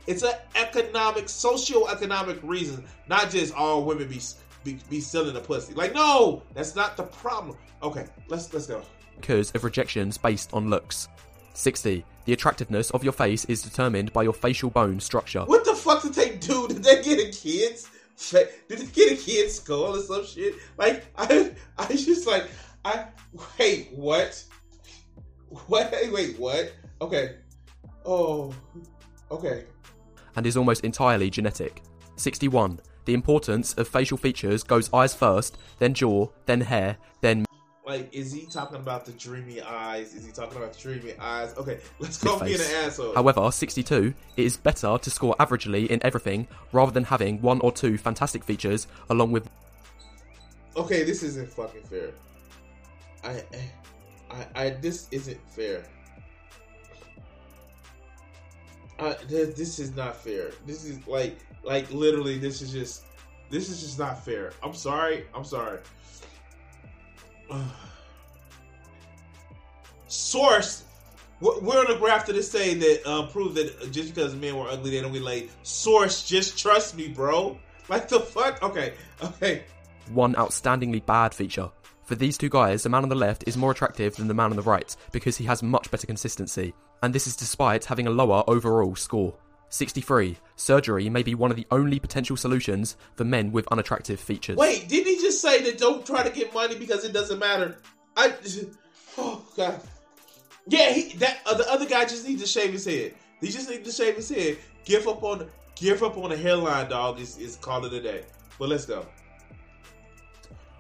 [0.06, 4.22] It's an economic, socio-economic reason, not just all women be
[4.64, 5.74] be, be selling the pussy.
[5.74, 7.58] Like, no, that's not the problem.
[7.82, 8.84] Okay, let's let's go.
[9.20, 11.08] Because of rejections based on looks.
[11.56, 12.06] 60.
[12.26, 15.46] The attractiveness of your face is determined by your facial bone structure.
[15.46, 16.68] What the fuck did they do?
[16.68, 17.90] Did they get a kid's?
[18.30, 20.54] Did they get a kid's skull or some shit?
[20.78, 22.48] Like, I, I just like,
[22.88, 23.06] I
[23.60, 24.42] wait, what?
[25.68, 25.94] What?
[26.10, 26.72] Wait, what?
[27.02, 27.36] Okay.
[28.06, 28.54] Oh,
[29.30, 29.66] okay.
[30.38, 31.82] And is almost entirely genetic.
[32.16, 32.80] 61.
[33.04, 37.46] The importance of facial features goes eyes first, then jaw, then hair, then
[37.86, 40.14] like, is he talking about the dreamy eyes?
[40.14, 41.56] Is he talking about the dreamy eyes?
[41.58, 43.16] Okay, let's go being an asshole.
[43.16, 47.72] However, 62, it is better to score averagely in everything rather than having one or
[47.72, 49.50] two fantastic features along with.
[50.76, 52.12] Okay, this isn't fucking fair.
[53.24, 53.44] I,
[54.30, 55.84] I, I this isn't fair.
[59.00, 60.52] Uh, this is not fair.
[60.66, 63.04] This is like, like literally, this is just,
[63.50, 64.54] this is just not fair.
[64.64, 65.28] I'm sorry.
[65.36, 65.80] I'm sorry.
[70.08, 70.84] Source.
[71.40, 74.90] We're on a graph to say that uh, prove that just because men were ugly,
[74.90, 75.52] they don't get laid.
[75.62, 77.60] Source, just trust me, bro.
[77.90, 78.64] Like the fuck?
[78.64, 79.64] Okay, okay.
[80.10, 81.70] One outstandingly bad feature.
[82.08, 84.52] For these two guys, the man on the left is more attractive than the man
[84.52, 88.12] on the right because he has much better consistency, and this is despite having a
[88.12, 89.36] lower overall score.
[89.68, 90.38] 63.
[90.56, 94.56] Surgery may be one of the only potential solutions for men with unattractive features.
[94.56, 97.78] Wait, didn't he just say that don't try to get money because it doesn't matter?
[98.16, 98.34] I.
[99.20, 99.82] Oh, God.
[100.68, 103.16] Yeah, he, that uh, the other guy just needs to shave his head.
[103.42, 104.58] He just needs to shave his head.
[104.86, 107.20] Give up on give up on the hairline, dog.
[107.20, 108.26] Is is call it a day.
[108.60, 109.08] But let's go.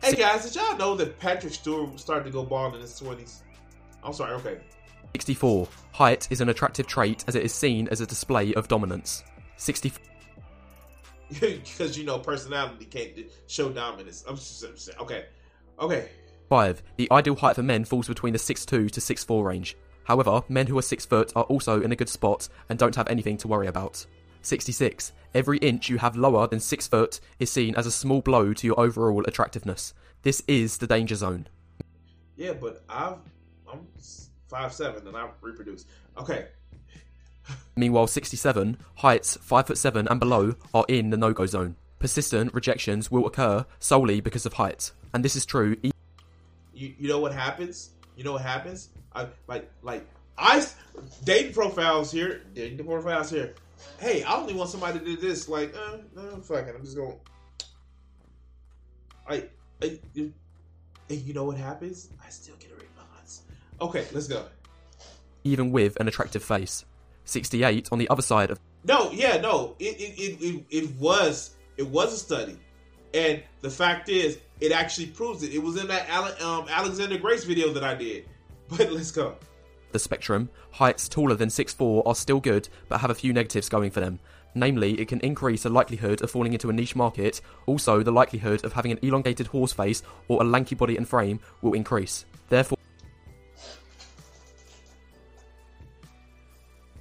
[0.03, 3.43] Hey guys, did y'all know that Patrick Stewart started to go bald in his twenties?
[4.03, 4.33] I'm sorry.
[4.35, 4.59] Okay.
[5.15, 5.67] 64.
[5.91, 9.23] Height is an attractive trait as it is seen as a display of dominance.
[9.57, 10.03] 64.
[11.41, 13.11] Because you know personality can't
[13.47, 14.23] show dominance.
[14.27, 14.97] I'm just saying.
[14.99, 15.25] Okay.
[15.79, 16.09] Okay.
[16.47, 16.83] 5.
[16.95, 19.75] The ideal height for men falls between the 6'2 to 6'4 range.
[20.05, 23.09] However, men who are 6 foot are also in a good spot and don't have
[23.09, 24.05] anything to worry about.
[24.47, 25.11] 66.
[25.33, 28.67] Every inch you have lower than 6 foot is seen as a small blow to
[28.67, 29.93] your overall attractiveness.
[30.23, 31.47] This is the danger zone.
[32.35, 33.17] Yeah, but I've
[33.71, 33.87] I'm
[34.47, 35.85] five seven and I reproduce.
[36.17, 36.47] Okay.
[37.75, 41.75] Meanwhile, 67 heights five foot seven and below are in the no-go zone.
[41.99, 45.75] Persistent rejections will occur solely because of height, and this is true.
[45.81, 45.91] E-
[46.73, 47.91] you you know what happens?
[48.15, 48.89] You know what happens?
[49.13, 50.05] I like like
[50.37, 50.63] I
[51.23, 53.55] dating profiles here, dating profiles here.
[53.99, 55.47] Hey, I only want somebody to do this.
[55.49, 56.75] Like, uh, no, fuck it.
[56.75, 57.17] I'm just going.
[59.27, 59.43] I,
[59.81, 60.33] I, and
[61.09, 62.09] you know what happens?
[62.25, 63.41] I still get a response.
[63.81, 64.45] Okay, let's go.
[65.43, 66.85] Even with an attractive face,
[67.25, 68.59] 68 on the other side of.
[68.83, 69.75] No, yeah, no.
[69.79, 72.57] It it, it, it, it was it was a study,
[73.13, 75.53] and the fact is, it actually proves it.
[75.53, 78.25] It was in that Ale- um, Alexander Grace video that I did.
[78.69, 79.37] But let's go.
[79.91, 83.91] The spectrum, heights taller than 6'4 are still good, but have a few negatives going
[83.91, 84.19] for them.
[84.53, 87.41] Namely, it can increase the likelihood of falling into a niche market.
[87.67, 91.39] Also, the likelihood of having an elongated horse face or a lanky body and frame
[91.61, 92.25] will increase.
[92.49, 92.77] Therefore,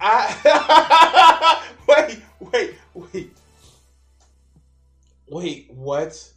[0.00, 1.66] I ah.
[1.88, 3.30] wait, wait, wait,
[5.28, 5.70] wait.
[5.70, 6.30] What?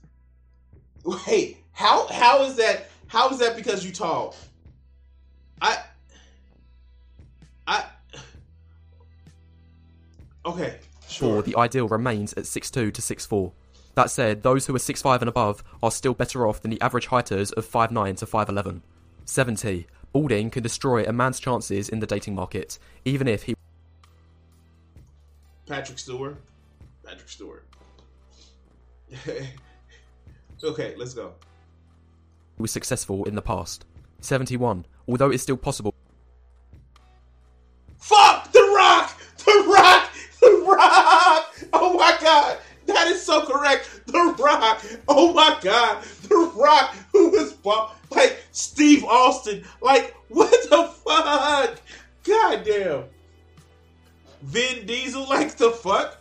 [1.04, 2.89] Wait, how how is that?
[3.08, 4.36] How is that because you tall?
[5.62, 5.80] I,
[7.70, 7.86] I.
[10.45, 11.43] Okay, sure.
[11.43, 13.51] the ideal remains at 6'2 to 6'4.
[13.93, 17.07] That said, those who are 6'5 and above are still better off than the average
[17.07, 18.82] heighters of 5'9 to 5'11.
[19.26, 19.86] 70.
[20.11, 23.53] Balding can destroy a man's chances in the dating market, even if he.
[25.67, 26.38] Patrick Stewart.
[27.05, 27.65] Patrick Stewart.
[30.63, 31.34] okay, let's go.
[32.57, 33.86] Was successful in the past.
[34.22, 34.86] 71.
[35.07, 35.93] Although it's still possible.
[38.00, 39.22] Fuck The Rock!
[39.38, 40.12] The Rock!
[40.41, 41.56] The Rock!
[41.74, 42.58] Oh my god!
[42.88, 44.02] That is so correct.
[44.08, 44.84] The Rock.
[45.08, 46.04] Oh my god.
[46.28, 47.56] The Rock who was
[48.10, 49.64] like Steve Austin.
[49.82, 51.80] Like what the fuck?
[52.24, 53.04] God damn.
[54.41, 56.18] Vin Diesel like the fuck?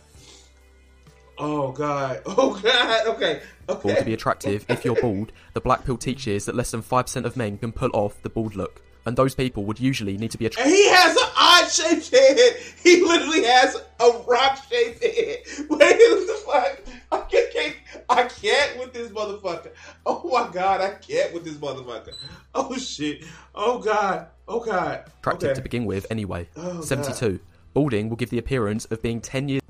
[1.39, 2.21] Oh god.
[2.25, 3.07] Oh god.
[3.07, 3.41] Okay.
[3.67, 3.95] Okay.
[3.95, 7.37] To be attractive, if you're bald, the black pill teaches that less than 5% of
[7.37, 8.81] men can pull off the bald look.
[9.09, 10.71] And those people would usually need to be attractive.
[10.71, 12.57] He has an odd shaped head.
[12.83, 15.39] He literally has a rock shaped head.
[15.67, 16.81] Wait, what the fuck?
[17.11, 17.75] I can't,
[18.07, 19.71] I can't with this motherfucker.
[20.05, 22.13] Oh my god, I can't with this motherfucker.
[22.53, 23.25] Oh shit.
[23.55, 24.27] Oh god.
[24.47, 25.05] Oh god.
[25.21, 25.55] Attractive okay.
[25.55, 26.47] to begin with, anyway.
[26.55, 27.31] Oh, 72.
[27.31, 27.39] God.
[27.73, 29.61] Balding will give the appearance of being 10 years.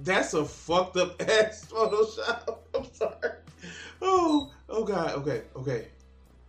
[0.00, 2.58] That's a fucked up ass Photoshop.
[2.74, 3.30] I'm sorry.
[4.00, 5.12] Oh, oh god.
[5.18, 5.86] Okay, okay.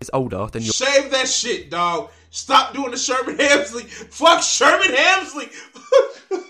[0.03, 0.73] Is older than your.
[0.73, 2.11] Shave that shit, dog.
[2.29, 3.85] Stop doing the Sherman Hemsley.
[3.85, 5.49] Fuck Sherman Hemsley.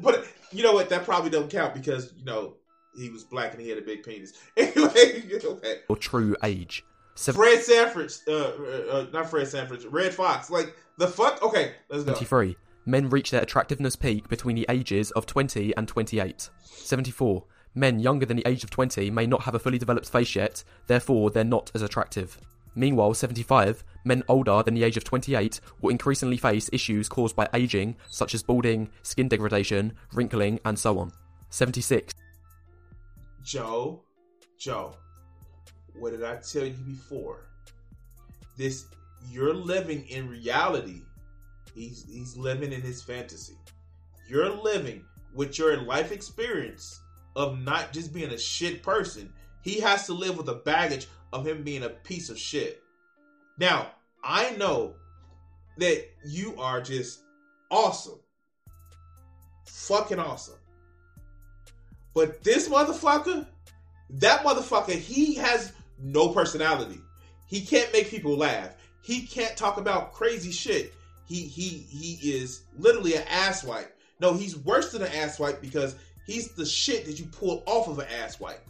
[0.00, 0.88] but you know what?
[0.88, 2.54] That probably don't count because you know
[2.96, 4.32] he was black and he had a big penis.
[4.56, 5.76] Anyway, you know okay.
[5.88, 6.84] Or true age.
[7.14, 10.50] Seven- Fred Sanford, uh, uh, not Fred Sanford, Redd Foxx.
[10.50, 11.40] Like the fuck.
[11.44, 12.12] Okay, let's go.
[12.14, 12.56] 73.
[12.84, 16.50] Men reach their attractiveness peak between the ages of 20 and 28.
[16.64, 17.44] 74.
[17.76, 20.64] Men younger than the age of 20 may not have a fully developed face yet,
[20.88, 22.40] therefore they're not as attractive.
[22.76, 27.48] Meanwhile, 75, men older than the age of 28 will increasingly face issues caused by
[27.54, 31.10] aging, such as balding, skin degradation, wrinkling, and so on.
[31.48, 32.12] 76.
[33.42, 34.02] Joe,
[34.58, 34.94] Joe,
[35.94, 37.48] what did I tell you before?
[38.58, 38.86] This,
[39.30, 41.00] you're living in reality.
[41.74, 43.56] He's, he's living in his fantasy.
[44.28, 45.02] You're living
[45.34, 47.00] with your life experience
[47.36, 49.32] of not just being a shit person.
[49.62, 52.82] He has to live with the baggage of him being a piece of shit.
[53.58, 53.90] Now,
[54.22, 54.94] I know
[55.78, 57.20] that you are just
[57.70, 58.20] awesome.
[59.66, 60.58] Fucking awesome.
[62.14, 63.46] But this motherfucker,
[64.10, 67.00] that motherfucker, he has no personality.
[67.46, 68.74] He can't make people laugh.
[69.02, 70.94] He can't talk about crazy shit.
[71.26, 73.88] He he he is literally an asswipe.
[74.20, 75.96] No, he's worse than an asswipe because
[76.26, 78.60] he's the shit that you pull off of an asswipe.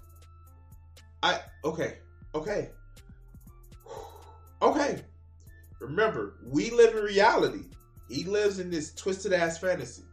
[1.22, 1.98] I okay.
[2.36, 2.68] Okay.
[4.62, 5.02] Okay.
[5.80, 7.64] Remember, we live in reality.
[8.08, 10.04] He lives in this twisted ass fantasy.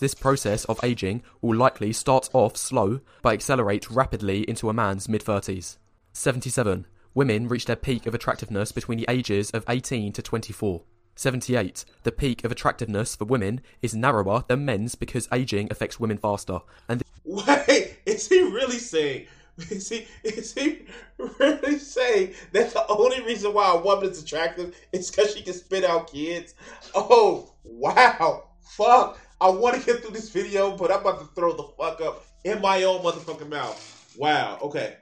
[0.00, 5.10] This process of aging will likely start off slow but accelerate rapidly into a man's
[5.10, 5.76] mid 30s.
[6.14, 6.86] 77.
[7.14, 10.82] Women reach their peak of attractiveness between the ages of 18 to 24.
[11.16, 11.84] 78.
[12.02, 16.60] The peak of attractiveness for women is narrower than men's because aging affects women faster.
[16.88, 19.26] And th- Wait, is he really saying
[19.70, 20.86] is he is he
[21.18, 25.54] really saying that the only reason why a woman is attractive is because she can
[25.54, 26.54] spit out kids?
[26.94, 29.18] Oh wow, fuck!
[29.40, 32.24] I want to get through this video, but I'm about to throw the fuck up
[32.44, 34.14] in my own motherfucking mouth.
[34.16, 34.58] Wow.
[34.62, 34.96] Okay.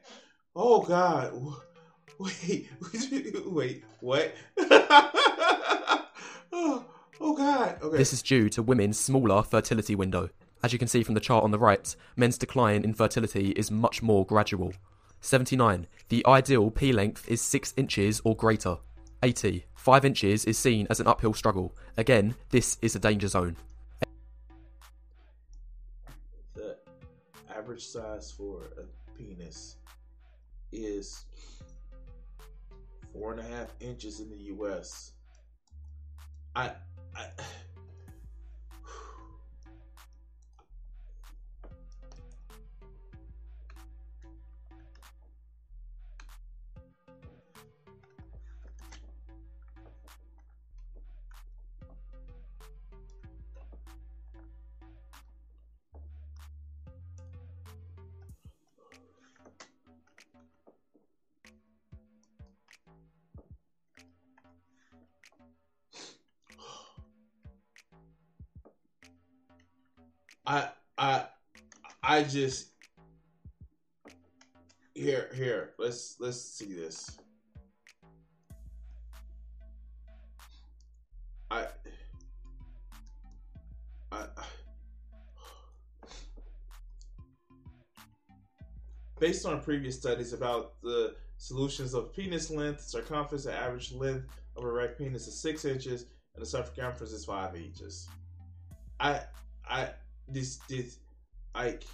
[0.54, 1.32] Oh god.
[2.18, 2.68] Wait.
[3.46, 3.84] Wait.
[4.00, 4.34] What?
[6.52, 6.84] oh,
[7.20, 7.78] oh god.
[7.82, 7.96] Okay.
[7.96, 10.30] This is due to women's smaller fertility window.
[10.66, 13.70] As you can see from the chart on the right, men's decline in fertility is
[13.70, 14.72] much more gradual.
[15.20, 15.86] 79.
[16.08, 18.78] The ideal P length is 6 inches or greater.
[19.22, 19.64] 80.
[19.76, 21.72] 5 inches is seen as an uphill struggle.
[21.96, 23.54] Again, this is a danger zone.
[26.54, 26.78] The
[27.56, 29.76] average size for a penis
[30.72, 31.26] is
[33.12, 35.12] four and a half inches in the US.
[36.56, 36.72] I,
[37.14, 37.28] I
[70.46, 71.24] I I
[72.02, 72.68] I just
[74.94, 77.18] here here let's let's see this.
[81.50, 81.66] I
[84.12, 84.26] I
[89.18, 94.26] based on previous studies about the solutions of penis length, circumference, the average length
[94.56, 98.08] of a erect penis is six inches, and the circumference is five inches.
[99.00, 99.22] I
[99.68, 99.90] I
[100.28, 100.98] this this
[101.54, 101.84] like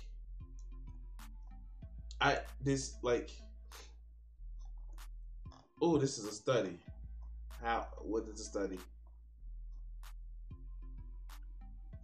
[2.20, 3.30] I this like
[5.80, 6.78] oh this is a study.
[7.62, 8.78] How what is a study?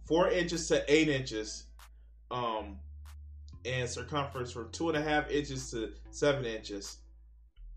[0.05, 1.65] Four inches to eight inches,
[2.31, 2.79] um,
[3.65, 6.97] and circumference from two and a half inches to seven inches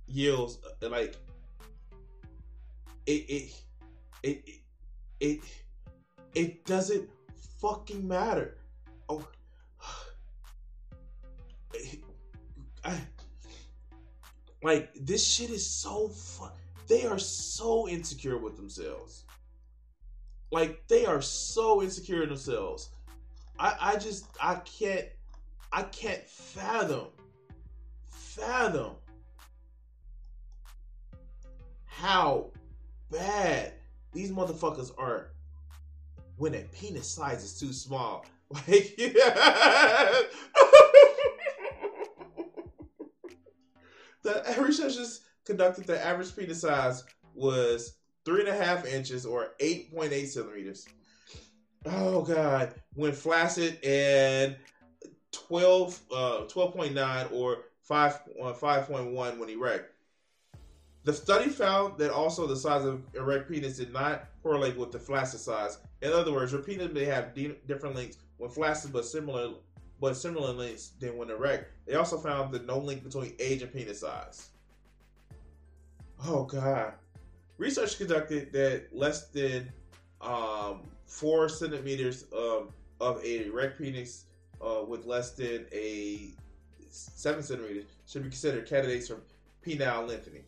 [0.06, 1.16] yields uh, like
[3.06, 3.52] it it
[4.22, 4.58] it it
[5.20, 5.40] it,
[6.34, 7.08] it doesn't
[7.62, 8.58] fucking matter.
[9.08, 9.26] Oh,
[12.84, 12.98] I,
[14.62, 16.50] like this shit is so fun.
[16.88, 19.24] They are so insecure with themselves.
[20.50, 22.90] Like they are so insecure in themselves.
[23.58, 25.06] I I just I can't
[25.72, 27.06] I can't fathom
[28.04, 28.96] fathom
[31.86, 32.50] how
[33.10, 33.74] bad
[34.12, 35.32] these motherfuckers are
[36.42, 38.26] when a penis size is too small.
[38.68, 39.14] Like, yeah.
[44.22, 47.94] the researchers conducted the average penis size was
[48.26, 50.86] three and a half inches or 8.8 centimeters.
[51.86, 54.56] Oh god, when flaccid and
[55.30, 59.91] 12 uh 12.9 or 5 uh, 5.1 when erect.
[61.04, 65.00] The study found that also the size of erect penis did not correlate with the
[65.00, 65.78] flaccid size.
[66.00, 69.54] In other words, your penis may have di- different lengths when flaccid, but similar,
[70.00, 71.72] but similar lengths than when erect.
[71.86, 74.50] They also found that no link between age and penis size.
[76.24, 76.92] Oh God!
[77.58, 79.72] Research conducted that less than
[80.20, 84.26] um, four centimeters of, of a erect penis
[84.64, 86.30] uh, with less than a
[86.90, 89.18] seven centimeters should be considered candidates for
[89.64, 90.44] penile lengthening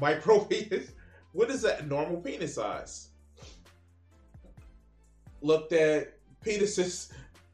[0.00, 0.90] micro penis.
[1.32, 3.08] What is that normal penis size?
[5.40, 7.12] Looked at penises.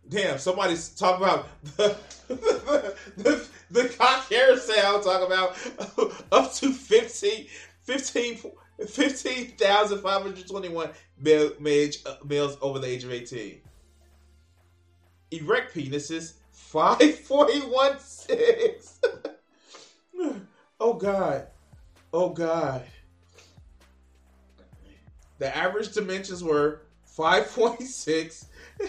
[0.09, 1.97] Damn, somebody's talking about the
[2.29, 5.03] the, the, the cock carousel.
[5.03, 5.57] Talk about
[6.33, 7.47] up to 15,
[7.83, 8.39] 15
[8.87, 10.91] 15,521
[11.21, 11.53] male,
[12.07, 13.61] uh, males over the age of 18.
[15.31, 18.99] Erect penises, 5.16.
[20.81, 21.47] oh, God.
[22.15, 22.85] Oh God.
[25.39, 26.83] The average dimensions were
[27.19, 28.47] 5.6.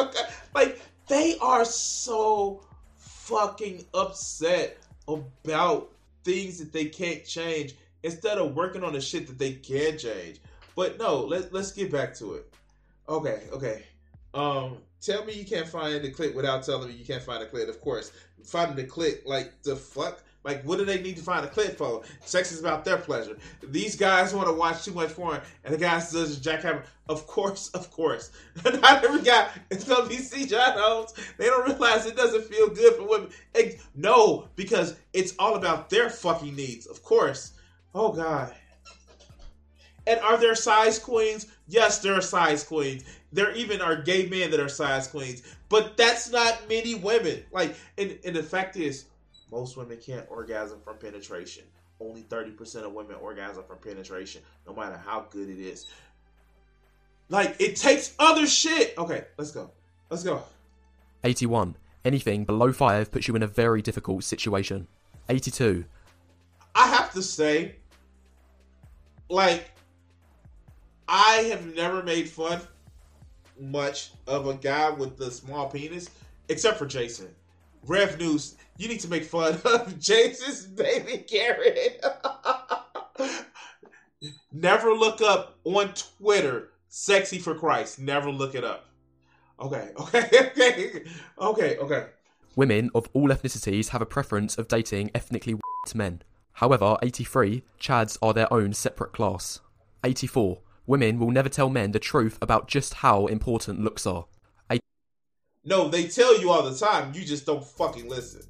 [0.00, 0.20] okay.
[0.54, 2.64] Like they are so
[2.96, 5.92] fucking upset about
[6.24, 7.74] things that they can't change
[8.04, 10.40] instead of working on the shit that they can change.
[10.74, 12.54] But no, let, let's get back to it.
[13.06, 13.84] Okay, okay.
[14.32, 17.46] Um, tell me you can't find the clip without telling me you can't find the
[17.46, 17.68] clip.
[17.68, 18.12] Of course,
[18.42, 20.22] finding the clip, like the fuck.
[20.42, 22.02] Like, what do they need to find a clip for?
[22.24, 23.36] Sex is about their pleasure.
[23.62, 26.84] These guys want to watch too much porn, and the guys does jackhammer.
[27.08, 28.30] Of course, of course.
[28.64, 31.12] Not every guy is gonna be CGI homes.
[31.36, 33.30] They don't realize it doesn't feel good for women.
[33.94, 36.86] no, because it's all about their fucking needs.
[36.86, 37.52] Of course.
[37.94, 38.54] Oh God.
[40.06, 41.46] And are there size queens?
[41.68, 43.04] Yes, there are size queens.
[43.32, 47.44] There even are gay men that are size queens, but that's not many women.
[47.52, 49.04] Like, and, and the fact is,
[49.50, 51.64] most women can't orgasm from penetration.
[52.00, 55.86] Only 30% of women orgasm from penetration, no matter how good it is.
[57.28, 58.96] Like, it takes other shit.
[58.96, 59.70] Okay, let's go.
[60.08, 60.42] Let's go.
[61.24, 61.76] 81.
[62.04, 64.88] Anything below 5 puts you in a very difficult situation.
[65.28, 65.84] 82.
[66.74, 67.76] I have to say,
[69.28, 69.70] like,
[71.06, 72.60] I have never made fun
[73.58, 76.08] much of a guy with the small penis,
[76.48, 77.28] except for Jason.
[77.86, 82.04] Rev News, you need to make fun of Jason's baby Garrett.
[84.52, 87.98] Never look up on Twitter, sexy for Christ.
[87.98, 88.86] Never look it up.
[89.60, 91.04] Okay, okay, okay,
[91.38, 92.06] okay, okay.
[92.56, 95.56] Women of all ethnicities have a preference of dating ethnically
[95.94, 96.22] men.
[96.54, 99.60] However, 83, Chads are their own separate class.
[100.04, 104.26] 84, women will never tell men the truth about just how important looks are.
[105.64, 107.12] No, they tell you all the time.
[107.14, 108.42] You just don't fucking listen.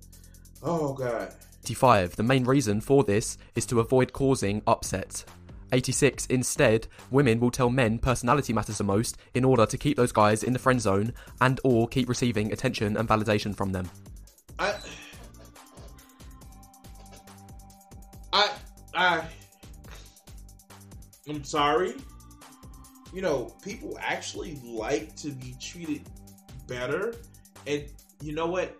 [0.63, 1.35] Oh god.
[1.65, 2.17] 85.
[2.17, 5.25] The main reason for this is to avoid causing upset.
[5.73, 6.27] 86.
[6.27, 10.43] Instead, women will tell men personality matters the most in order to keep those guys
[10.43, 13.89] in the friend zone and or keep receiving attention and validation from them.
[14.59, 14.75] I
[18.33, 18.51] I
[18.95, 19.25] I
[21.29, 21.95] I'm sorry.
[23.13, 26.03] You know, people actually like to be treated
[26.71, 27.14] better.
[27.66, 27.85] And
[28.23, 28.75] you know what?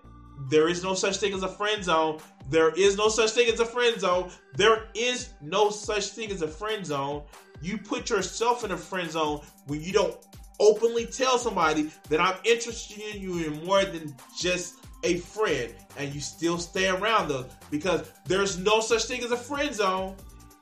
[0.49, 2.21] There is no such thing as a friend zone.
[2.49, 4.31] There is no such thing as a friend zone.
[4.57, 7.25] There is no such thing as a friend zone.
[7.61, 10.17] You put yourself in a friend zone when you don't
[10.59, 16.15] openly tell somebody that I'm interested in you in more than just a friend, and
[16.15, 20.17] you still stay around them because there's no such thing as a friend zone.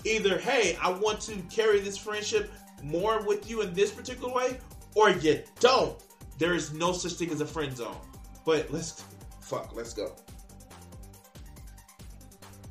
[0.05, 2.51] Either, hey, I want to carry this friendship
[2.83, 4.59] more with you in this particular way,
[4.95, 6.01] or you don't.
[6.39, 7.97] There is no such thing as a friend zone.
[8.45, 9.05] But let's
[9.41, 10.15] fuck, let's go.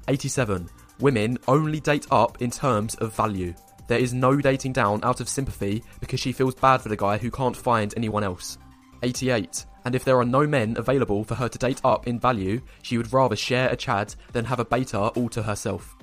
[0.08, 0.70] 87.
[1.00, 3.54] Women only date up in terms of value.
[3.88, 7.18] There is no dating down out of sympathy because she feels bad for the guy
[7.18, 8.58] who can't find anyone else.
[9.04, 9.66] 88.
[9.86, 12.98] And if there are no men available for her to date up in value, she
[12.98, 15.96] would rather share a Chad than have a beta all to herself.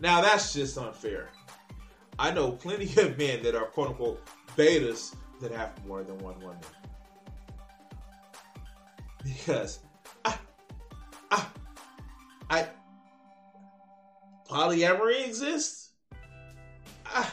[0.00, 1.30] Now that's just unfair.
[2.18, 4.24] I know plenty of men that are quote unquote
[4.56, 6.58] betas that have more than one woman.
[9.22, 9.80] Because
[10.24, 10.34] I,
[11.30, 11.46] I,
[12.50, 12.66] I,
[14.48, 15.90] polyamory exists.
[17.06, 17.28] I,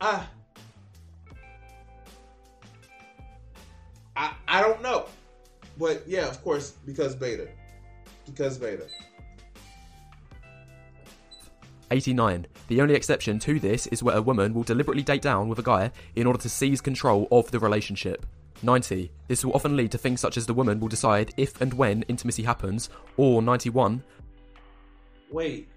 [0.00, 0.24] I,
[4.16, 5.06] I, I don't know,
[5.78, 7.48] but yeah, of course, because beta,
[8.26, 8.86] because beta.
[11.90, 12.46] 89.
[12.68, 15.62] The only exception to this is where a woman will deliberately date down with a
[15.62, 18.26] guy in order to seize control of the relationship.
[18.62, 19.10] 90.
[19.28, 22.02] This will often lead to things such as the woman will decide if and when
[22.02, 24.02] intimacy happens, or 91.
[25.30, 25.68] Wait,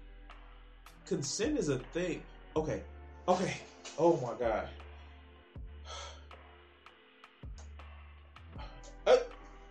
[1.06, 2.22] consent is a thing.
[2.56, 2.82] Okay,
[3.28, 3.56] okay.
[3.98, 4.68] Oh my god.
[9.04, 9.16] Uh,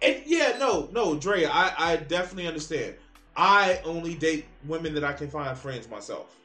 [0.02, 2.96] and yeah, no, no, Dre, I, I definitely understand.
[3.36, 6.36] I only date women that I can find friends myself.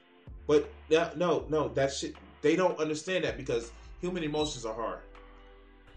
[0.47, 5.01] But no, no, that shit, they don't understand that because human emotions are hard.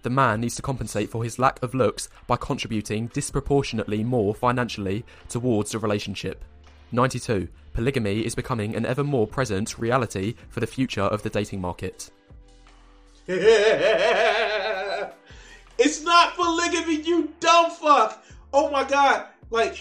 [0.02, 5.04] The man needs to compensate for his lack of looks by contributing disproportionately more financially
[5.28, 6.44] towards the relationship.
[6.92, 7.50] 92.
[7.74, 12.10] Polygamy is becoming an ever more present reality for the future of the dating market.
[13.28, 15.14] it's
[16.02, 18.24] not polygamy, you dumb fuck.
[18.52, 19.28] Oh my god.
[19.52, 19.80] Like,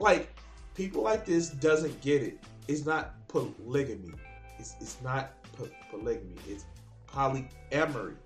[0.00, 0.34] like,
[0.74, 2.38] people like this doesn't get it.
[2.66, 4.14] It's not polygamy.
[4.58, 6.34] It's, it's not po- polygamy.
[6.48, 6.64] It's
[7.08, 8.16] polyamory.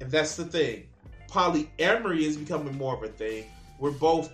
[0.00, 0.86] And that's the thing.
[1.28, 3.46] Polyamory is becoming more of a thing
[3.78, 4.32] where both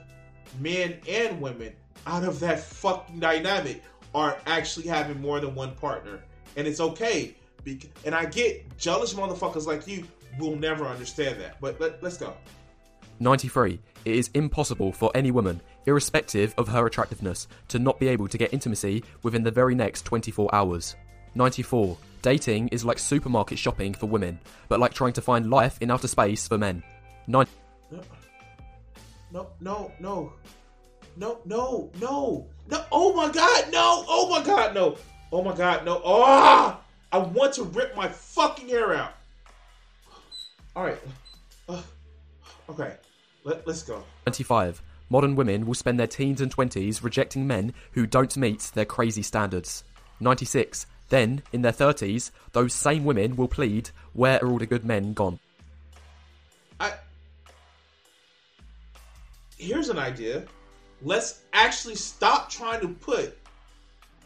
[0.60, 1.72] men and women
[2.06, 3.82] out of that fucking dynamic
[4.14, 6.20] are actually having more than one partner.
[6.56, 7.36] And it's okay.
[8.04, 10.06] And I get jealous motherfuckers like you
[10.38, 11.60] will never understand that.
[11.60, 12.34] But let, let's go.
[13.20, 13.80] 93.
[14.04, 18.38] It is impossible for any woman, irrespective of her attractiveness, to not be able to
[18.38, 20.94] get intimacy within the very next 24 hours.
[21.34, 21.96] 94.
[22.20, 26.08] Dating is like supermarket shopping for women, but like trying to find life in outer
[26.08, 26.82] space for men.
[27.26, 27.46] 9.
[29.30, 30.32] No, no, no.
[31.16, 32.46] No, no, no.
[32.68, 34.04] No, oh my god, no.
[34.08, 34.96] Oh my god, no.
[35.32, 36.00] Oh my god, no.
[36.04, 36.78] Oh!
[37.10, 39.14] I want to rip my fucking hair out.
[40.76, 40.98] All right.
[41.68, 41.82] Uh,
[42.70, 42.94] okay.
[43.44, 44.02] Let, let's go.
[44.24, 44.82] 25.
[45.10, 49.22] Modern women will spend their teens and 20s rejecting men who don't meet their crazy
[49.22, 49.84] standards.
[50.20, 50.86] 96.
[51.08, 55.14] Then, in their 30s, those same women will plead, Where are all the good men
[55.14, 55.38] gone?
[56.78, 56.92] I.
[59.56, 60.44] Here's an idea.
[61.02, 63.38] Let's actually stop trying to put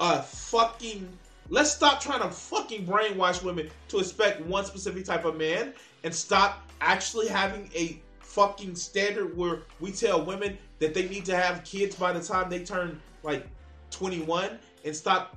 [0.01, 1.09] a fucking.
[1.49, 6.15] Let's stop trying to fucking brainwash women to expect one specific type of man and
[6.15, 8.01] stop actually having a
[8.33, 12.49] fucking standard where we tell women that they need to have kids by the time
[12.49, 13.47] they turn like
[13.91, 15.37] 21 and stop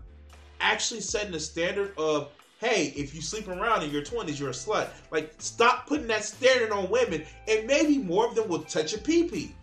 [0.61, 2.29] actually setting a standard of
[2.59, 4.87] hey if you sleep around in your 20s you're a slut.
[5.11, 8.97] Like stop putting that standard on women and maybe more of them will touch a
[8.97, 9.53] pee-pee.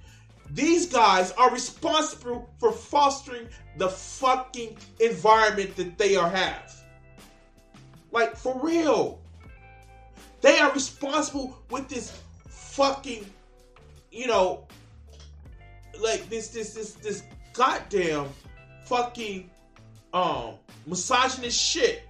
[0.51, 6.71] These guys are responsible for fostering the fucking environment that they are have.
[8.11, 9.21] Like for real.
[10.43, 12.21] They are responsible with this
[12.73, 13.27] fucking,
[14.11, 14.67] you know,
[16.01, 18.29] like this, this, this, this goddamn
[18.87, 19.51] fucking
[20.15, 20.55] um
[20.87, 22.03] misogynist shit.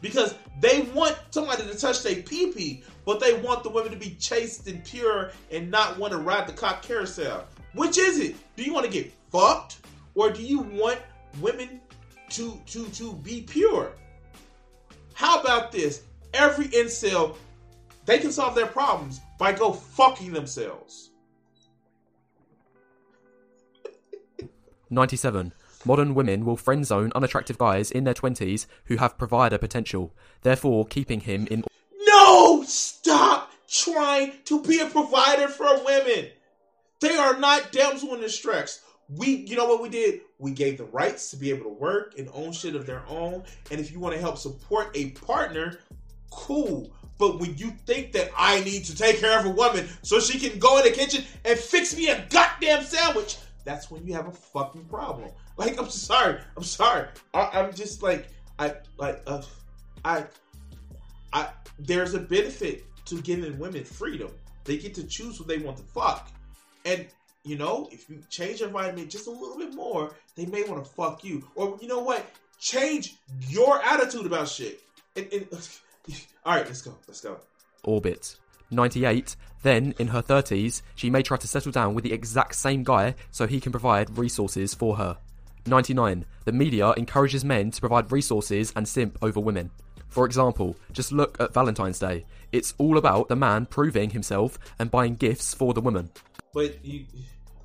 [0.00, 3.96] Because they want somebody to touch their pee pee, but they want the women to
[3.96, 7.46] be chaste and pure and not want to ride the cock carousel.
[7.72, 8.36] Which is it?
[8.56, 9.78] Do you want to get fucked?
[10.14, 11.00] Or do you want
[11.40, 11.80] women
[12.30, 13.92] to to to be pure?
[15.14, 16.02] How about this?
[16.34, 17.36] Every incel
[18.06, 21.10] they can solve their problems by go fucking themselves.
[24.88, 25.52] 97.
[25.84, 30.86] Modern women will friend zone unattractive guys in their 20s who have provider potential, therefore
[30.86, 31.64] keeping him in.
[32.00, 32.62] No!
[32.66, 36.28] Stop trying to be a provider for women!
[37.00, 38.82] They are not damsel in distress.
[39.08, 40.22] We, you know what we did?
[40.38, 43.44] We gave the rights to be able to work and own shit of their own.
[43.70, 45.78] And if you want to help support a partner,
[46.30, 46.90] cool.
[47.18, 50.38] But when you think that I need to take care of a woman so she
[50.38, 54.28] can go in the kitchen and fix me a goddamn sandwich, that's when you have
[54.28, 55.30] a fucking problem.
[55.58, 56.38] Like, I'm sorry.
[56.54, 57.08] I'm sorry.
[57.32, 59.40] I, am just like, I, like, uh,
[60.04, 60.26] I,
[61.32, 61.48] I,
[61.78, 64.28] there's a benefit to giving women freedom.
[64.64, 66.28] They get to choose who they want to fuck.
[66.84, 67.06] And,
[67.42, 70.84] you know, if you change your environment just a little bit more, they may want
[70.84, 71.48] to fuck you.
[71.54, 72.26] Or, you know what?
[72.60, 73.16] Change
[73.48, 74.82] your attitude about shit.
[75.16, 75.46] And, and
[76.44, 76.96] all right, let's go.
[77.06, 77.38] Let's go.
[77.84, 78.36] Orbit.
[78.70, 79.36] 98.
[79.62, 83.14] Then, in her 30s, she may try to settle down with the exact same guy
[83.30, 85.18] so he can provide resources for her.
[85.66, 86.24] 99.
[86.44, 89.70] The media encourages men to provide resources and simp over women.
[90.08, 92.24] For example, just look at Valentine's Day.
[92.52, 96.10] It's all about the man proving himself and buying gifts for the woman.
[96.54, 97.04] But you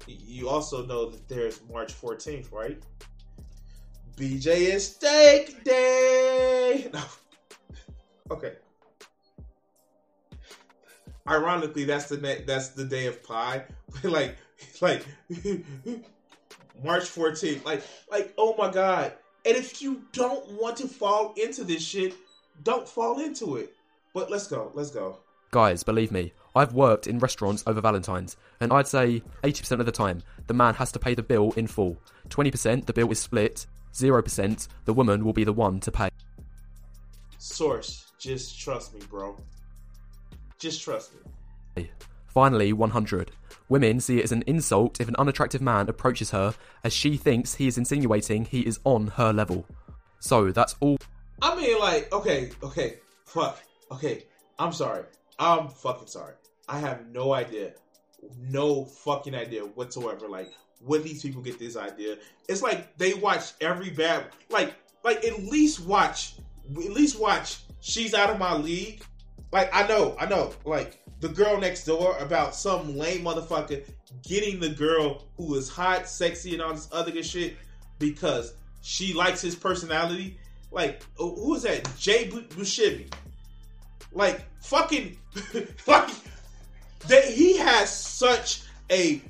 [0.07, 2.81] you also know that there's March 14th, right?
[4.17, 6.91] BJ is steak day.
[8.31, 8.53] Okay.
[11.27, 13.65] Ironically, that's the ne- that's the day of pie.
[14.03, 14.37] like
[14.79, 15.05] like
[16.83, 17.65] March 14th.
[17.65, 19.13] Like like oh my god.
[19.45, 22.13] And if you don't want to fall into this shit,
[22.63, 23.75] don't fall into it.
[24.13, 24.71] But let's go.
[24.73, 25.17] Let's go.
[25.51, 29.91] Guys, believe me, I've worked in restaurants over Valentine's, and I'd say 80% of the
[29.91, 31.97] time, the man has to pay the bill in full.
[32.29, 36.09] 20% the bill is split, 0% the woman will be the one to pay.
[37.37, 39.35] Source, just trust me, bro.
[40.59, 41.11] Just trust
[41.75, 41.89] me.
[42.27, 43.31] Finally, 100.
[43.67, 46.53] Women see it as an insult if an unattractive man approaches her
[46.83, 49.65] as she thinks he is insinuating he is on her level.
[50.19, 50.97] So that's all.
[51.41, 53.59] I mean, like, okay, okay, fuck,
[53.91, 54.25] okay,
[54.59, 55.03] I'm sorry.
[55.39, 56.35] I'm fucking sorry.
[56.69, 57.73] I have no idea,
[58.39, 60.29] no fucking idea whatsoever.
[60.29, 62.17] Like, where these people get this idea?
[62.47, 66.35] It's like they watch every bad, like, like at least watch,
[66.69, 67.57] at least watch.
[67.81, 69.03] She's out of my league.
[69.51, 73.83] Like, I know, I know, like the girl next door about some lame motherfucker
[74.23, 77.55] getting the girl who is hot, sexy, and all this other good shit
[77.99, 80.37] because she likes his personality.
[80.71, 81.89] Like, oh, who is that?
[81.97, 83.11] Jay Bushivi.
[84.13, 85.17] Like fucking
[85.87, 86.09] like
[87.07, 89.21] that he has such a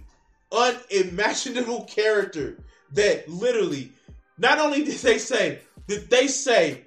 [0.52, 2.58] unimaginable character
[2.94, 3.92] that literally
[4.38, 6.82] not only did they say did they say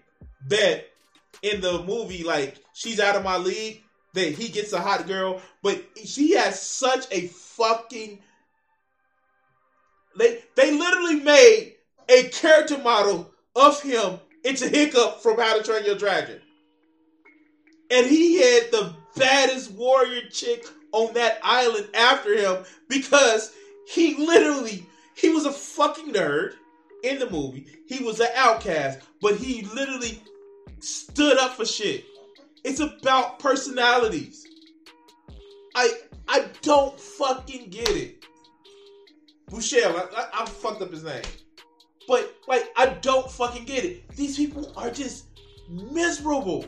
[0.48, 0.88] that
[1.44, 3.82] in the movie like she's out of my league
[4.14, 8.18] that he gets a hot girl but she has such a fucking
[10.16, 11.74] they they literally made
[12.08, 16.40] a character model of him into hiccup from how to train your dragon
[17.90, 23.52] and he had the baddest warrior chick on that island after him because
[23.86, 26.54] he literally he was a fucking nerd
[27.02, 27.66] in the movie.
[27.86, 30.20] He was an outcast, but he literally
[30.84, 32.04] stood up for shit.
[32.62, 34.46] It's about personalities.
[35.74, 35.90] I
[36.28, 38.24] I don't fucking get it.
[39.50, 41.22] Boucher, I, I, I fucked up his name.
[42.08, 44.08] But like I don't fucking get it.
[44.16, 45.26] These people are just
[45.68, 46.66] miserable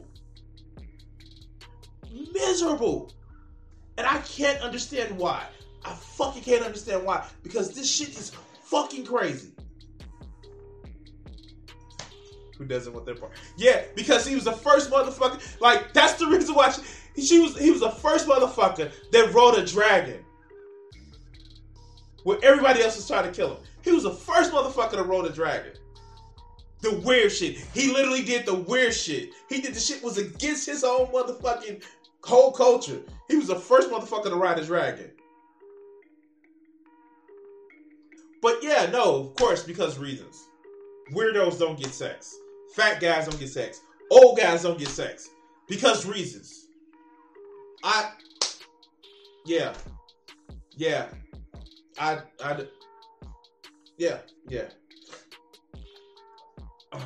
[2.33, 3.13] miserable.
[3.99, 5.45] And I can't understand why.
[5.85, 7.27] I fucking can't understand why.
[7.43, 9.53] Because this shit is fucking crazy.
[12.59, 13.33] Who doesn't want their part?
[13.57, 15.61] Yeah, because he was the first motherfucker.
[15.61, 19.59] Like, that's the reason why she, she was he was the first motherfucker that rode
[19.59, 20.25] a dragon.
[22.25, 23.63] Where everybody else was trying to kill him.
[23.83, 25.73] He was the first motherfucker to rode a dragon.
[26.81, 27.57] The weird shit.
[27.73, 29.31] He literally did the weird shit.
[29.49, 31.83] He did the shit was against his own motherfucking
[32.23, 33.01] whole culture.
[33.29, 35.11] He was the first motherfucker to ride a dragon.
[38.43, 40.49] But yeah, no, of course, because reasons.
[41.13, 42.37] Weirdos don't get sex.
[42.77, 43.81] Fat guys don't get sex.
[44.11, 45.31] Old guys don't get sex.
[45.67, 46.67] Because reasons.
[47.83, 48.13] I
[49.47, 49.73] yeah.
[50.77, 51.07] Yeah.
[51.99, 52.67] I I
[53.97, 54.69] yeah, yeah.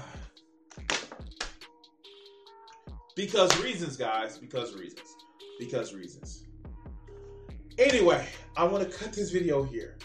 [3.15, 4.39] Because reasons, guys.
[4.39, 5.15] Because reasons.
[5.59, 6.47] Because reasons.
[7.79, 9.99] Anyway, I want to cut this video here.